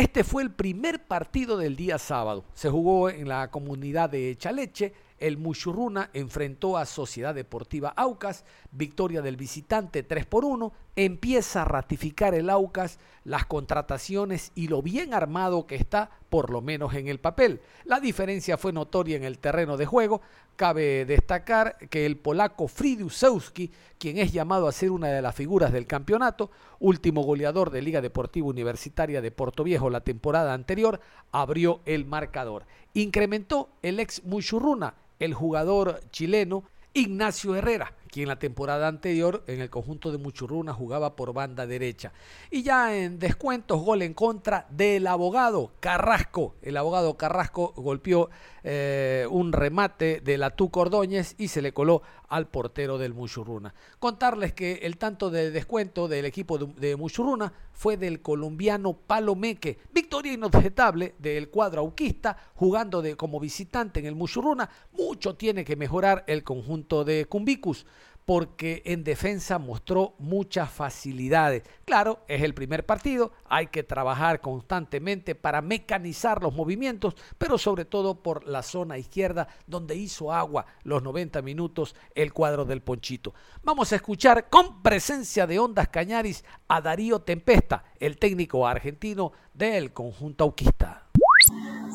Este 0.00 0.24
fue 0.24 0.42
el 0.42 0.50
primer 0.50 1.04
partido 1.04 1.58
del 1.58 1.76
día 1.76 1.98
sábado. 1.98 2.44
Se 2.54 2.70
jugó 2.70 3.10
en 3.10 3.28
la 3.28 3.50
comunidad 3.50 4.08
de 4.08 4.34
Chaleche. 4.34 4.94
El 5.18 5.36
Muchurruna 5.36 6.08
enfrentó 6.14 6.78
a 6.78 6.86
Sociedad 6.86 7.34
Deportiva 7.34 7.92
Aucas. 7.94 8.46
Victoria 8.70 9.20
del 9.20 9.36
visitante 9.36 10.02
3 10.02 10.24
por 10.24 10.46
1. 10.46 10.72
Empieza 10.96 11.60
a 11.60 11.64
ratificar 11.66 12.34
el 12.34 12.48
Aucas 12.48 12.98
las 13.24 13.44
contrataciones 13.44 14.52
y 14.54 14.68
lo 14.68 14.80
bien 14.80 15.12
armado 15.12 15.66
que 15.66 15.74
está, 15.74 16.10
por 16.30 16.48
lo 16.48 16.62
menos 16.62 16.94
en 16.94 17.08
el 17.08 17.20
papel. 17.20 17.60
La 17.84 18.00
diferencia 18.00 18.56
fue 18.56 18.72
notoria 18.72 19.18
en 19.18 19.24
el 19.24 19.38
terreno 19.38 19.76
de 19.76 19.84
juego. 19.84 20.22
Cabe 20.60 21.06
destacar 21.06 21.78
que 21.88 22.04
el 22.04 22.18
polaco 22.18 22.68
Fridiusewski, 22.68 23.72
quien 23.96 24.18
es 24.18 24.30
llamado 24.30 24.68
a 24.68 24.72
ser 24.72 24.90
una 24.90 25.08
de 25.08 25.22
las 25.22 25.34
figuras 25.34 25.72
del 25.72 25.86
campeonato, 25.86 26.50
último 26.80 27.22
goleador 27.22 27.70
de 27.70 27.80
Liga 27.80 28.02
Deportiva 28.02 28.46
Universitaria 28.46 29.22
de 29.22 29.30
Puerto 29.30 29.64
Viejo 29.64 29.88
la 29.88 30.02
temporada 30.02 30.52
anterior, 30.52 31.00
abrió 31.32 31.80
el 31.86 32.04
marcador. 32.04 32.66
Incrementó 32.92 33.70
el 33.80 34.00
ex 34.00 34.22
Muchurruna, 34.24 34.96
el 35.18 35.32
jugador 35.32 36.02
chileno 36.10 36.64
Ignacio 36.92 37.54
Herrera, 37.54 37.94
quien 38.10 38.28
la 38.28 38.38
temporada 38.38 38.88
anterior 38.88 39.44
en 39.46 39.60
el 39.60 39.70
conjunto 39.70 40.10
de 40.10 40.18
Muchurruna 40.18 40.72
jugaba 40.72 41.16
por 41.16 41.32
banda 41.32 41.66
derecha. 41.66 42.12
Y 42.50 42.62
ya 42.62 42.96
en 42.96 43.18
descuentos, 43.18 43.80
gol 43.80 44.02
en 44.02 44.14
contra 44.14 44.66
del 44.70 45.06
abogado 45.06 45.72
Carrasco. 45.80 46.56
El 46.62 46.76
abogado 46.76 47.16
Carrasco 47.16 47.72
golpeó 47.76 48.30
eh, 48.62 49.26
un 49.30 49.52
remate 49.52 50.20
de 50.20 50.36
la 50.36 50.50
Tu 50.50 50.70
Cordóñez 50.70 51.34
y 51.38 51.48
se 51.48 51.62
le 51.62 51.72
coló 51.72 52.02
al 52.28 52.48
portero 52.48 52.98
del 52.98 53.14
Muchurruna. 53.14 53.74
Contarles 53.98 54.52
que 54.52 54.80
el 54.82 54.98
tanto 54.98 55.30
de 55.30 55.50
descuento 55.50 56.08
del 56.08 56.24
equipo 56.24 56.58
de, 56.58 56.96
Muchurruna 56.96 57.52
fue 57.72 57.96
del 57.96 58.20
colombiano 58.20 58.92
Palomeque. 58.92 59.78
Victoria 59.92 60.32
inobjetable 60.32 61.14
del 61.18 61.48
cuadro 61.48 61.80
auquista 61.80 62.36
jugando 62.54 63.02
de, 63.02 63.16
como 63.16 63.40
visitante 63.40 64.00
en 64.00 64.06
el 64.06 64.14
Muchurruna. 64.14 64.68
Mucho 64.92 65.34
tiene 65.34 65.64
que 65.64 65.76
mejorar 65.76 66.24
el 66.26 66.44
conjunto 66.44 67.04
de 67.04 67.24
Cumbicus 67.24 67.86
porque 68.24 68.82
en 68.84 69.02
defensa 69.02 69.58
mostró 69.58 70.14
muchas 70.18 70.70
facilidades. 70.70 71.62
Claro, 71.84 72.20
es 72.28 72.42
el 72.42 72.54
primer 72.54 72.86
partido, 72.86 73.32
hay 73.44 73.68
que 73.68 73.82
trabajar 73.82 74.40
constantemente 74.40 75.34
para 75.34 75.60
mecanizar 75.60 76.42
los 76.42 76.54
movimientos, 76.54 77.16
pero 77.38 77.58
sobre 77.58 77.84
todo 77.84 78.22
por 78.22 78.46
la 78.46 78.62
zona 78.62 78.98
izquierda 78.98 79.48
donde 79.66 79.96
hizo 79.96 80.32
agua 80.32 80.66
los 80.84 81.02
90 81.02 81.42
minutos 81.42 81.96
el 82.14 82.32
cuadro 82.32 82.64
del 82.64 82.82
Ponchito. 82.82 83.34
Vamos 83.62 83.92
a 83.92 83.96
escuchar 83.96 84.48
con 84.48 84.82
presencia 84.82 85.46
de 85.46 85.58
Ondas 85.58 85.88
Cañaris 85.88 86.44
a 86.68 86.80
Darío 86.80 87.20
Tempesta, 87.22 87.84
el 87.98 88.18
técnico 88.18 88.66
argentino 88.66 89.32
del 89.54 89.92
conjunto 89.92 90.44
auquista. 90.44 91.06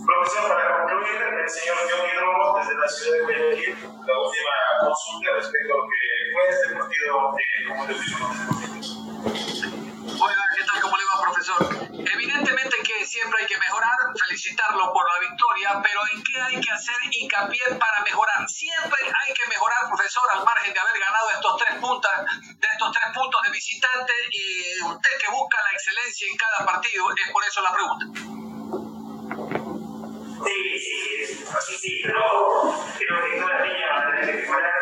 Profesor, 0.05 0.49
para 0.49 1.43
el 1.43 1.49
señor 1.49 2.04
desde 2.55 2.75
la 2.75 2.87
ciudad 2.87 3.17
de 3.17 3.23
Guayaquil, 3.23 3.75
la 3.83 4.15
última 4.15 4.55
consulta 4.79 5.31
respecto 5.35 5.73
a 5.73 5.77
lo 5.77 5.83
que 5.91 5.99
fue 6.31 6.43
este 6.49 6.67
partido 6.71 7.35
eh, 7.35 7.67
como 7.67 7.83
Hola, 10.23 10.45
¿qué 10.55 10.63
tal? 10.63 10.79
¿Cómo 10.81 10.95
le 10.95 11.03
va, 11.03 11.15
profesor? 11.21 11.59
Evidentemente 11.91 12.77
que 12.83 13.05
siempre 13.05 13.41
hay 13.41 13.47
que 13.47 13.57
mejorar, 13.57 13.97
felicitarlo 14.15 14.93
por 14.93 15.03
la 15.03 15.19
victoria, 15.27 15.81
pero 15.83 15.99
¿en 16.13 16.23
qué 16.23 16.41
hay 16.41 16.61
que 16.61 16.71
hacer 16.71 16.95
hincapié 17.11 17.75
para 17.75 18.01
mejorar? 18.03 18.47
Siempre 18.47 19.03
hay 19.03 19.33
que 19.33 19.47
mejorar, 19.49 19.89
profesor, 19.89 20.23
al 20.35 20.45
margen 20.45 20.73
de 20.73 20.79
haber 20.79 20.97
ganado 20.99 21.29
estos 21.35 21.57
tres 21.57 21.75
puntos, 21.81 22.11
de 22.55 22.67
estos 22.71 22.91
tres 22.91 23.11
puntos 23.13 23.41
de 23.43 23.51
visitante 23.51 24.13
y 24.31 24.81
usted 24.83 25.09
que 25.19 25.31
busca 25.31 25.57
la 25.61 25.71
excelencia 25.75 26.27
en 26.31 26.37
cada 26.37 26.65
partido, 26.65 27.11
es 27.11 27.31
por 27.31 27.43
eso 27.43 27.61
la 27.61 27.73
pregunta. 27.73 28.44
Sí, 31.85 32.01
pero 32.03 32.17
creo 32.97 33.21
que 33.21 33.37
todas 33.39 33.59
las 33.59 33.67
niñas 33.67 33.89
van 33.93 34.07
a 34.07 34.21
tener 34.21 34.41
que 34.41 34.47
parar. 34.49 34.73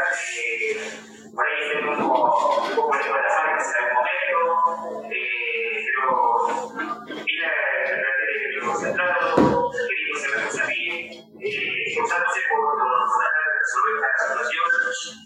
Por 1.35 1.45
ahí 1.45 1.69
tengo 1.73 1.91
un 1.91 2.75
poco, 2.77 2.95
de 2.95 3.03
embarazo 3.03 3.39
que 3.43 3.63
será 3.65 3.79
el 3.83 3.93
momento. 3.93 4.39
Eh, 5.11 5.83
pero 5.83 6.05
vi 7.25 7.35
la 7.41 7.49
realidad 7.51 8.07
que 8.15 8.47
venimos 8.47 8.79
tratando, 8.79 9.71
queriendo 9.83 10.15
ser 10.17 10.31
la 10.31 10.45
cosa 10.47 10.63
a 10.63 10.67
mí, 10.67 11.27
eh, 11.43 11.83
esforzándose 11.91 12.39
por 12.47 12.71
tratar 12.71 13.43
resolver 13.59 13.99
esta 13.99 14.23
situación. 14.23 14.65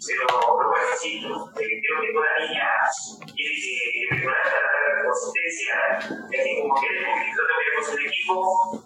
Pero, 0.08 0.26
pero 0.58 0.70
bueno, 0.70 0.88
sí, 0.98 1.12
eh, 1.22 1.82
creo 1.86 2.02
que 2.02 2.10
toda 2.12 2.30
niña 2.42 2.74
tiene 3.22 3.54
que 3.54 4.16
mejorar 4.16 4.42
esta 4.48 4.77
competencia. 5.18 5.74
Así 5.98 6.50
como 6.62 6.74
que 6.78 6.88
nosotros 7.02 7.56
queremos 7.58 7.86
un 7.90 8.02
equipo 8.02 8.34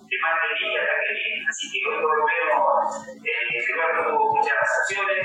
que 0.07 0.17
más 0.21 0.33
alegría 0.39 0.81
la 0.81 0.95
que 0.99 1.11
Así 1.49 1.65
que 1.71 1.77
hoy 1.87 1.97
por 2.01 2.17
lo 2.17 2.23
menos 2.23 2.55
eh, 3.19 3.31
el 3.31 3.55
este 3.57 3.73
Ricardo 3.73 3.99
tuvo 4.11 4.35
muchas 4.35 4.55
acciones. 4.55 5.21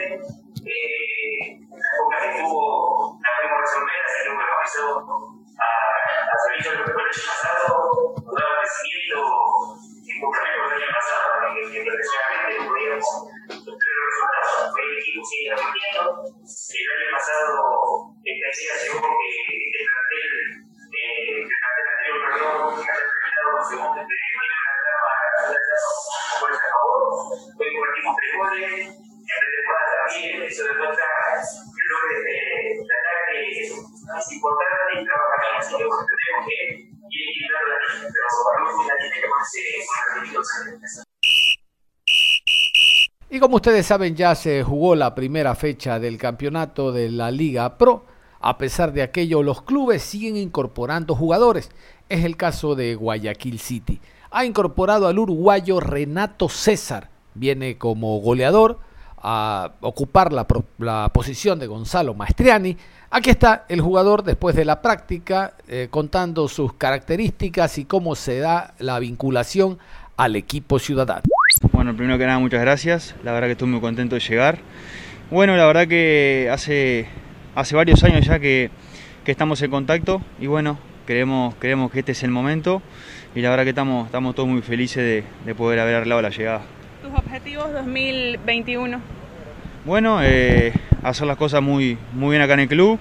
Eh, 0.66 1.62
las 1.70 2.20
que 2.22 2.42
tuvo 2.42 3.18
las 3.22 3.32
pudimos 3.38 3.60
resolver, 3.60 4.00
así 4.02 4.18
que 4.24 4.30
bueno, 4.34 4.54
eso 4.64 5.45
como 43.46 43.58
ustedes 43.58 43.86
saben, 43.86 44.16
ya 44.16 44.34
se 44.34 44.64
jugó 44.64 44.96
la 44.96 45.14
primera 45.14 45.54
fecha 45.54 46.00
del 46.00 46.18
campeonato 46.18 46.90
de 46.90 47.10
la 47.10 47.30
Liga 47.30 47.78
Pro. 47.78 48.04
A 48.40 48.58
pesar 48.58 48.92
de 48.92 49.02
aquello, 49.02 49.40
los 49.40 49.62
clubes 49.62 50.02
siguen 50.02 50.36
incorporando 50.36 51.14
jugadores. 51.14 51.70
Es 52.08 52.24
el 52.24 52.36
caso 52.36 52.74
de 52.74 52.96
Guayaquil 52.96 53.60
City. 53.60 54.00
Ha 54.32 54.44
incorporado 54.44 55.06
al 55.06 55.20
uruguayo 55.20 55.78
Renato 55.78 56.48
César. 56.48 57.08
Viene 57.34 57.78
como 57.78 58.18
goleador 58.18 58.80
a 59.18 59.74
ocupar 59.80 60.32
la, 60.32 60.44
la 60.78 61.08
posición 61.14 61.60
de 61.60 61.68
Gonzalo 61.68 62.14
Maestriani. 62.14 62.76
Aquí 63.10 63.30
está 63.30 63.64
el 63.68 63.80
jugador 63.80 64.24
después 64.24 64.56
de 64.56 64.64
la 64.64 64.82
práctica 64.82 65.54
eh, 65.68 65.86
contando 65.88 66.48
sus 66.48 66.72
características 66.72 67.78
y 67.78 67.84
cómo 67.84 68.16
se 68.16 68.40
da 68.40 68.74
la 68.80 68.98
vinculación 68.98 69.78
al 70.16 70.34
equipo 70.34 70.80
ciudadano. 70.80 71.22
Bueno, 71.62 71.96
primero 71.96 72.18
que 72.18 72.26
nada, 72.26 72.38
muchas 72.38 72.60
gracias. 72.60 73.14
La 73.24 73.32
verdad 73.32 73.48
que 73.48 73.52
estoy 73.52 73.68
muy 73.68 73.80
contento 73.80 74.14
de 74.14 74.20
llegar. 74.20 74.58
Bueno, 75.30 75.56
la 75.56 75.64
verdad 75.64 75.88
que 75.88 76.50
hace, 76.52 77.06
hace 77.54 77.74
varios 77.74 78.04
años 78.04 78.26
ya 78.26 78.38
que, 78.38 78.70
que 79.24 79.30
estamos 79.32 79.62
en 79.62 79.70
contacto 79.70 80.20
y 80.38 80.48
bueno, 80.48 80.78
creemos, 81.06 81.54
creemos 81.58 81.90
que 81.90 82.00
este 82.00 82.12
es 82.12 82.22
el 82.24 82.30
momento 82.30 82.82
y 83.34 83.40
la 83.40 83.48
verdad 83.48 83.64
que 83.64 83.70
estamos, 83.70 84.06
estamos 84.06 84.34
todos 84.34 84.48
muy 84.48 84.60
felices 84.60 85.02
de, 85.02 85.24
de 85.46 85.54
poder 85.54 85.80
haber 85.80 85.94
arreglado 85.94 86.20
la 86.20 86.28
llegada. 86.28 86.60
¿Tus 87.02 87.12
objetivos 87.12 87.72
2021? 87.72 89.00
Bueno, 89.86 90.20
eh, 90.22 90.74
hacer 91.02 91.26
las 91.26 91.38
cosas 91.38 91.62
muy, 91.62 91.96
muy 92.12 92.32
bien 92.32 92.42
acá 92.42 92.54
en 92.54 92.60
el 92.60 92.68
club, 92.68 92.98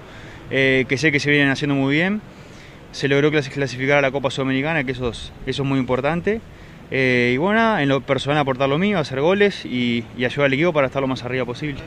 eh, 0.50 0.86
que 0.88 0.96
sé 0.96 1.12
que 1.12 1.20
se 1.20 1.30
vienen 1.30 1.50
haciendo 1.50 1.74
muy 1.74 1.94
bien. 1.94 2.22
Se 2.92 3.06
logró 3.06 3.30
clasificar 3.30 3.98
a 3.98 4.00
la 4.00 4.10
Copa 4.10 4.30
Sudamericana, 4.30 4.82
que 4.84 4.92
eso 4.92 5.10
es, 5.10 5.30
eso 5.44 5.62
es 5.62 5.68
muy 5.68 5.78
importante. 5.78 6.40
Eh, 6.90 7.32
y 7.34 7.36
bueno, 7.36 7.78
en 7.78 7.88
lo 7.88 8.00
personal 8.00 8.38
aportar 8.38 8.68
lo 8.68 8.78
mío, 8.78 8.98
hacer 8.98 9.20
goles 9.20 9.64
y, 9.64 10.04
y, 10.16 10.24
ayudar 10.24 10.46
al 10.46 10.52
equipo 10.52 10.72
para 10.72 10.86
estar 10.86 11.02
lo 11.02 11.08
más 11.08 11.24
arriba 11.24 11.44
posible. 11.44 11.80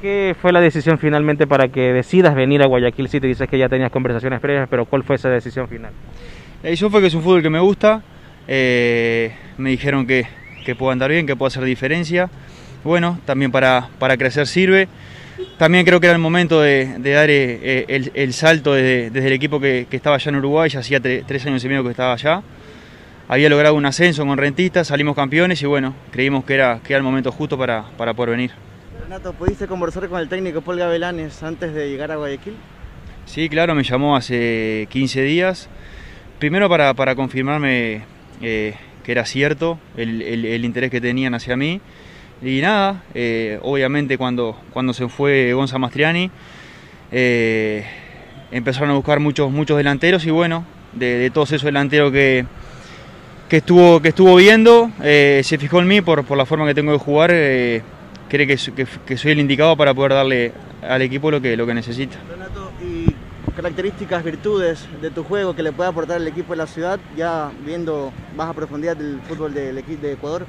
¿Qué 0.00 0.34
fue 0.40 0.50
la 0.50 0.60
decisión 0.60 0.98
finalmente 0.98 1.46
para 1.46 1.68
que 1.68 1.92
decidas 1.92 2.34
venir 2.34 2.62
a 2.62 2.66
Guayaquil 2.66 3.08
City? 3.08 3.28
Dices 3.28 3.48
que 3.48 3.58
ya 3.58 3.68
tenías 3.68 3.90
conversaciones 3.90 4.40
previas, 4.40 4.66
pero 4.70 4.86
¿cuál 4.86 5.04
fue 5.04 5.16
esa 5.16 5.28
decisión 5.28 5.68
final? 5.68 5.92
La 6.62 6.70
decisión 6.70 6.90
fue 6.90 7.02
que 7.02 7.08
es 7.08 7.14
un 7.14 7.22
fútbol 7.22 7.42
que 7.42 7.50
me 7.50 7.60
gusta, 7.60 8.02
eh, 8.48 9.34
me 9.58 9.70
dijeron 9.70 10.06
que, 10.06 10.26
que 10.64 10.74
puedo 10.74 10.90
andar 10.90 11.10
bien, 11.10 11.26
que 11.26 11.36
puedo 11.36 11.48
hacer 11.48 11.64
diferencia. 11.64 12.30
Bueno, 12.82 13.18
también 13.26 13.52
para, 13.52 13.90
para 13.98 14.16
crecer 14.16 14.46
sirve. 14.46 14.88
También 15.58 15.84
creo 15.84 16.00
que 16.00 16.06
era 16.06 16.16
el 16.16 16.20
momento 16.20 16.62
de, 16.62 16.98
de 16.98 17.10
dar 17.10 17.28
eh, 17.28 17.84
el, 17.88 18.10
el, 18.14 18.32
salto 18.32 18.72
desde, 18.72 19.10
desde, 19.10 19.26
el 19.26 19.34
equipo 19.34 19.60
que, 19.60 19.86
que, 19.90 19.96
estaba 19.96 20.16
allá 20.16 20.30
en 20.30 20.36
Uruguay, 20.36 20.70
ya 20.70 20.80
hacía 20.80 21.00
tre, 21.00 21.24
tres 21.26 21.44
años 21.46 21.62
y 21.64 21.68
medio 21.68 21.84
que 21.84 21.90
estaba 21.90 22.14
allá 22.14 22.42
había 23.30 23.48
logrado 23.48 23.76
un 23.76 23.86
ascenso 23.86 24.26
con 24.26 24.36
rentistas, 24.36 24.88
salimos 24.88 25.14
campeones 25.14 25.62
y 25.62 25.66
bueno, 25.66 25.94
creímos 26.10 26.44
que 26.44 26.54
era, 26.54 26.80
que 26.82 26.94
era 26.94 26.98
el 26.98 27.04
momento 27.04 27.30
justo 27.30 27.56
para, 27.56 27.84
para 27.96 28.12
poder 28.12 28.30
venir. 28.30 28.50
Renato, 29.04 29.32
¿pudiste 29.34 29.68
conversar 29.68 30.08
con 30.08 30.18
el 30.20 30.28
técnico 30.28 30.62
Paul 30.62 30.80
Gabelanes 30.80 31.40
antes 31.44 31.72
de 31.72 31.88
llegar 31.88 32.10
a 32.10 32.16
Guayaquil? 32.16 32.54
Sí, 33.26 33.48
claro, 33.48 33.76
me 33.76 33.84
llamó 33.84 34.16
hace 34.16 34.88
15 34.90 35.22
días. 35.22 35.68
Primero 36.40 36.68
para, 36.68 36.92
para 36.94 37.14
confirmarme 37.14 38.02
eh, 38.42 38.74
que 39.04 39.12
era 39.12 39.24
cierto 39.24 39.78
el, 39.96 40.22
el, 40.22 40.44
el, 40.44 40.64
interés 40.64 40.90
que 40.90 41.00
tenían 41.00 41.32
hacia 41.32 41.56
mí. 41.56 41.80
Y 42.42 42.60
nada, 42.60 43.04
eh, 43.14 43.60
obviamente 43.62 44.18
cuando, 44.18 44.60
cuando 44.72 44.92
se 44.92 45.08
fue 45.08 45.52
Gonza 45.52 45.78
Mastriani, 45.78 46.32
eh, 47.12 47.84
empezaron 48.50 48.90
a 48.90 48.94
buscar 48.94 49.20
muchos, 49.20 49.52
muchos 49.52 49.76
delanteros 49.76 50.26
y 50.26 50.30
bueno, 50.30 50.64
de, 50.94 51.16
de 51.16 51.30
todos 51.30 51.52
esos 51.52 51.66
delanteros 51.66 52.10
que, 52.10 52.44
que 53.50 53.56
estuvo, 53.56 54.00
que 54.00 54.10
estuvo 54.10 54.36
viendo, 54.36 54.92
eh, 55.02 55.40
se 55.42 55.58
fijó 55.58 55.80
en 55.80 55.88
mí 55.88 56.00
por, 56.00 56.24
por, 56.24 56.38
la 56.38 56.46
forma 56.46 56.68
que 56.68 56.74
tengo 56.74 56.92
de 56.92 56.98
jugar, 56.98 57.32
eh, 57.34 57.82
cree 58.28 58.46
que, 58.46 58.56
que, 58.56 58.86
que, 59.04 59.16
soy 59.16 59.32
el 59.32 59.40
indicado 59.40 59.76
para 59.76 59.92
poder 59.92 60.12
darle 60.12 60.52
al 60.88 61.02
equipo 61.02 61.32
lo 61.32 61.40
que, 61.40 61.56
lo 61.56 61.66
que 61.66 61.74
necesita. 61.74 62.16
Renato, 62.30 62.70
¿y 62.80 63.12
características, 63.56 64.22
virtudes 64.22 64.86
de 65.02 65.10
tu 65.10 65.24
juego 65.24 65.56
que 65.56 65.64
le 65.64 65.72
puede 65.72 65.90
aportar 65.90 66.18
al 66.18 66.28
equipo 66.28 66.52
de 66.52 66.58
la 66.58 66.68
ciudad, 66.68 67.00
ya 67.16 67.50
viendo 67.66 68.12
más 68.36 68.50
a 68.50 68.52
profundidad 68.52 68.96
del 68.96 69.20
fútbol 69.22 69.52
del 69.52 69.78
equipo 69.78 70.06
de 70.06 70.12
Ecuador? 70.12 70.46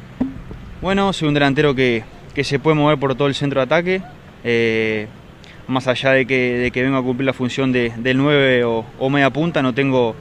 Bueno, 0.80 1.12
soy 1.12 1.28
un 1.28 1.34
delantero 1.34 1.74
que, 1.74 2.04
que 2.36 2.44
se 2.44 2.60
puede 2.60 2.76
mover 2.76 3.00
por 3.00 3.16
todo 3.16 3.28
el 3.28 3.34
centro 3.34 3.62
de 3.62 3.64
ataque, 3.64 4.04
eh, 4.44 5.08
más 5.68 5.88
allá 5.88 6.12
de 6.12 6.28
que, 6.28 6.60
de 6.60 6.70
que 6.70 6.84
venga 6.84 7.00
a 7.00 7.02
cumplir 7.02 7.26
la 7.26 7.34
función 7.34 7.72
de, 7.72 7.92
del 7.98 8.18
9 8.18 8.64
o, 8.64 8.86
o 9.00 9.10
media 9.10 9.32
punta, 9.32 9.64
no 9.64 9.74
tengo 9.74 10.16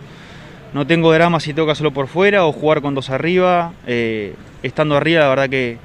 no 0.73 0.87
tengo 0.87 1.13
drama 1.13 1.41
si 1.41 1.53
que 1.53 1.71
hacerlo 1.71 1.93
por 1.93 2.07
fuera 2.07 2.47
o 2.47 2.53
jugar 2.53 2.81
con 2.81 2.95
dos 2.95 3.11
arriba. 3.11 3.75
Eh, 3.87 4.35
estando 4.63 4.97
arriba, 4.97 5.23
la 5.23 5.29
verdad 5.29 5.49
que, 5.49 5.79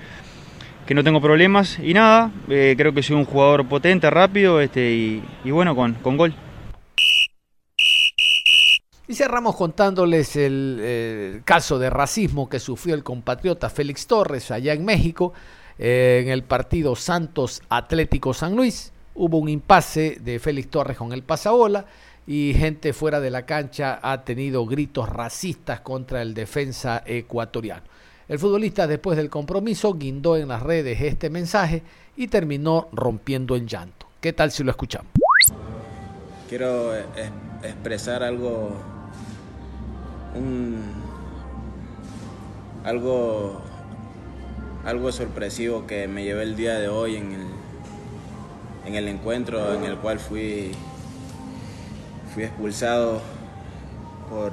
que, 0.85 0.93
no 0.93 1.03
tengo 1.03 1.21
problemas. 1.21 1.79
Y 1.79 1.93
nada, 1.93 2.31
eh, 2.49 2.75
creo 2.77 2.93
que 2.93 3.01
soy 3.01 3.15
un 3.15 3.25
jugador 3.25 3.67
potente, 3.67 4.09
rápido 4.09 4.61
este, 4.61 4.91
y, 5.43 5.51
bueno, 5.51 5.75
con, 5.75 5.95
con, 5.95 6.17
gol. 6.17 6.35
Y 9.07 9.13
cerramos 9.13 9.55
contándoles 9.55 10.35
el, 10.35 10.79
el, 10.79 11.43
caso 11.43 11.79
de 11.79 11.89
racismo 11.89 12.49
que 12.49 12.59
sufrió 12.59 12.95
el 12.95 13.03
compatriota 13.03 13.69
Félix 13.69 14.07
Torres 14.07 14.51
allá 14.51 14.73
en 14.73 14.85
México, 14.85 15.33
eh, 15.79 16.21
en 16.23 16.31
el 16.31 16.43
partido 16.43 16.95
Santos 16.95 17.61
Atlético 17.69 18.33
San 18.33 18.55
Luis. 18.55 18.91
Hubo 19.15 19.37
un 19.37 19.49
impasse 19.49 20.17
de 20.21 20.39
Félix 20.39 20.69
Torres 20.69 20.97
con 20.97 21.11
el 21.13 21.23
pasabola 21.23 21.85
y 22.27 22.53
gente 22.55 22.93
fuera 22.93 23.19
de 23.19 23.29
la 23.29 23.45
cancha 23.45 23.99
ha 24.01 24.23
tenido 24.23 24.65
gritos 24.65 25.07
racistas 25.09 25.81
contra 25.81 26.21
el 26.21 26.33
defensa 26.33 27.03
ecuatoriano. 27.05 27.83
El 28.27 28.39
futbolista 28.39 28.87
después 28.87 29.17
del 29.17 29.29
compromiso 29.29 29.93
guindó 29.93 30.35
en 30.35 30.47
las 30.47 30.63
redes 30.63 30.99
este 31.01 31.29
mensaje 31.29 31.83
y 32.17 32.27
terminó 32.27 32.89
rompiendo 32.91 33.55
en 33.55 33.67
llanto. 33.67 34.07
¿Qué 34.19 34.33
tal 34.33 34.51
si 34.51 34.63
lo 34.63 34.71
escuchamos? 34.71 35.11
Quiero 36.49 36.95
es 36.95 37.05
expresar 37.61 38.23
algo, 38.23 38.75
un, 40.35 40.81
algo, 42.83 43.61
algo 44.83 45.11
sorpresivo 45.11 45.85
que 45.85 46.07
me 46.07 46.23
llevé 46.23 46.43
el 46.43 46.55
día 46.55 46.79
de 46.79 46.87
hoy 46.87 47.17
en 47.17 47.33
el, 47.33 47.47
en 48.87 48.95
el 48.95 49.07
encuentro 49.07 49.75
en 49.75 49.83
el 49.83 49.97
cual 49.97 50.19
fui 50.19 50.71
fui 52.35 52.43
expulsado 52.43 53.21
por, 54.29 54.51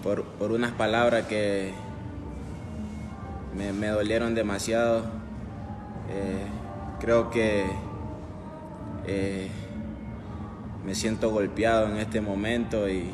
por, 0.00 0.22
por 0.22 0.52
unas 0.52 0.70
palabras 0.70 1.26
que 1.26 1.72
me, 3.56 3.88
dolieron 3.88 4.32
demasiado. 4.32 5.06
Eh, 6.08 6.46
creo 7.00 7.30
que 7.30 7.64
eh, 9.08 9.48
me 10.86 10.94
siento 10.94 11.32
golpeado 11.32 11.88
en 11.88 11.96
este 11.96 12.20
momento 12.20 12.88
y 12.88 13.10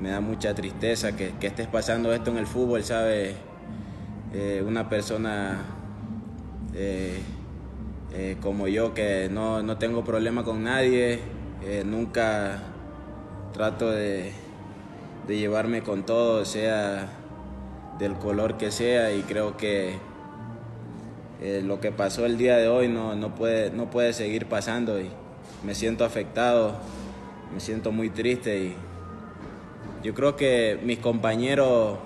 me 0.00 0.08
da 0.08 0.22
mucha 0.22 0.54
tristeza 0.54 1.14
que, 1.14 1.34
que 1.38 1.48
estés 1.48 1.66
pasando 1.66 2.14
esto 2.14 2.30
en 2.30 2.38
el 2.38 2.46
fútbol, 2.46 2.82
¿sabe? 2.82 3.34
Eh, 4.32 4.64
una 4.66 4.88
persona 4.88 5.58
como 8.40 8.66
yo 8.66 8.94
que 8.94 9.28
no, 9.30 9.62
no 9.62 9.76
tengo 9.76 10.04
problema 10.04 10.42
con 10.42 10.64
nadie, 10.64 11.20
eh, 11.64 11.84
nunca 11.84 12.60
trato 13.52 13.90
de, 13.90 14.32
llevarme 15.28 15.82
con 15.82 16.04
todo, 16.04 16.44
sea 16.44 17.08
del 17.98 18.14
color 18.14 18.58
que 18.58 18.70
sea, 18.70 19.14
y 19.14 19.22
creo 19.22 19.56
que 19.56 19.94
eh, 21.40 21.62
lo 21.64 21.80
que 21.80 21.92
pasó 21.92 22.26
el 22.26 22.36
día 22.36 22.56
de 22.56 22.68
hoy 22.68 22.88
no, 22.88 23.14
no, 23.14 23.34
puede, 23.34 23.70
no 23.70 23.90
puede 23.90 24.12
seguir 24.12 24.46
pasando 24.46 25.00
y 25.00 25.08
me 25.64 25.74
siento 25.74 26.04
afectado, 26.04 26.74
me 27.54 27.60
siento 27.60 27.92
muy 27.92 28.10
triste 28.10 28.58
y 28.58 28.76
yo 30.02 30.14
creo 30.14 30.36
que 30.36 30.78
mis 30.82 30.98
compañeros 30.98 31.98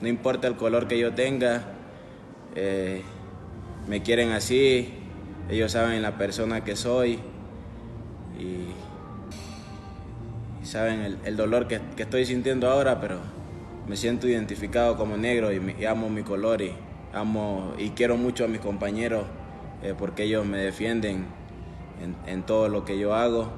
no 0.00 0.08
importa 0.08 0.48
el 0.48 0.56
color 0.56 0.88
que 0.88 0.98
yo 0.98 1.14
tenga, 1.14 1.62
eh, 2.54 3.02
me 3.86 4.02
quieren 4.02 4.32
así, 4.32 4.92
ellos 5.48 5.72
saben 5.72 6.02
la 6.02 6.18
persona 6.18 6.64
que 6.64 6.76
soy 6.76 7.20
saben 10.68 11.18
el, 11.24 11.36
dolor 11.36 11.66
que, 11.66 11.80
estoy 11.96 12.26
sintiendo 12.26 12.70
ahora, 12.70 13.00
pero 13.00 13.16
me 13.88 13.96
siento 13.96 14.28
identificado 14.28 14.98
como 14.98 15.16
negro 15.16 15.50
y, 15.50 15.84
amo 15.86 16.10
mi 16.10 16.22
color 16.22 16.60
y 16.60 16.72
amo 17.14 17.72
y 17.78 17.90
quiero 17.90 18.18
mucho 18.18 18.44
a 18.44 18.48
mis 18.48 18.60
compañeros 18.60 19.24
eh, 19.82 19.94
porque 19.98 20.24
ellos 20.24 20.44
me 20.44 20.58
defienden 20.58 21.24
en, 22.26 22.42
todo 22.42 22.68
lo 22.68 22.84
que 22.84 22.98
yo 22.98 23.14
hago, 23.14 23.48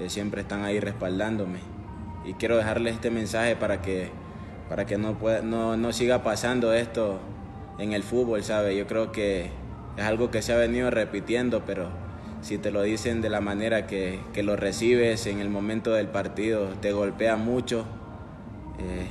eh, 0.00 0.08
siempre 0.08 0.42
están 0.42 0.64
ahí 0.64 0.78
respaldándome 0.78 1.58
y 2.24 2.34
quiero 2.34 2.56
dejarles 2.56 2.94
este 2.94 3.10
mensaje 3.10 3.56
para 3.56 3.82
que 3.82 4.10
para 4.68 4.86
que 4.86 4.96
no, 4.96 5.16
no, 5.42 5.76
no 5.76 5.92
siga 5.92 6.22
pasando 6.22 6.72
esto 6.72 7.18
en 7.78 7.92
el 7.92 8.02
fútbol, 8.02 8.42
¿sabe? 8.42 8.74
Yo 8.74 8.86
creo 8.86 9.12
que 9.12 9.50
es 9.96 10.04
algo 10.04 10.30
que 10.30 10.40
se 10.40 10.54
ha 10.54 10.56
venido 10.56 10.90
repitiendo, 10.90 11.64
pero 11.66 11.88
si 12.44 12.58
te 12.58 12.70
lo 12.70 12.82
dicen 12.82 13.22
de 13.22 13.30
la 13.30 13.40
manera 13.40 13.86
que, 13.86 14.20
que 14.34 14.42
lo 14.42 14.54
recibes 14.54 15.26
en 15.26 15.40
el 15.40 15.48
momento 15.48 15.92
del 15.92 16.08
partido, 16.08 16.68
te 16.82 16.92
golpea 16.92 17.36
mucho. 17.36 17.86
Eh, 18.78 19.06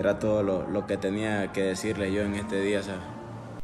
era 0.00 0.18
todo 0.18 0.42
lo, 0.42 0.66
lo, 0.68 0.86
que 0.86 0.96
tenía 0.96 1.52
que 1.52 1.62
decirle 1.62 2.10
yo 2.10 2.22
en 2.22 2.34
este 2.34 2.62
día. 2.62 2.80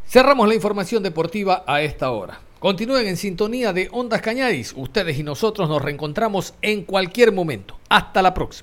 Cerramos 0.06 0.46
la 0.46 0.54
información 0.54 1.02
deportiva 1.02 1.64
a 1.66 1.80
esta 1.80 2.10
hora. 2.10 2.40
Continúen 2.58 3.06
en 3.06 3.16
sintonía 3.16 3.72
de 3.72 3.88
Ondas 3.92 4.20
Cañadis. 4.20 4.74
Ustedes 4.76 5.18
y 5.18 5.22
nosotros 5.22 5.66
nos 5.66 5.80
reencontramos 5.80 6.52
en 6.60 6.82
cualquier 6.84 7.32
momento. 7.32 7.78
Hasta 7.88 8.20
la 8.20 8.34
próxima. 8.34 8.56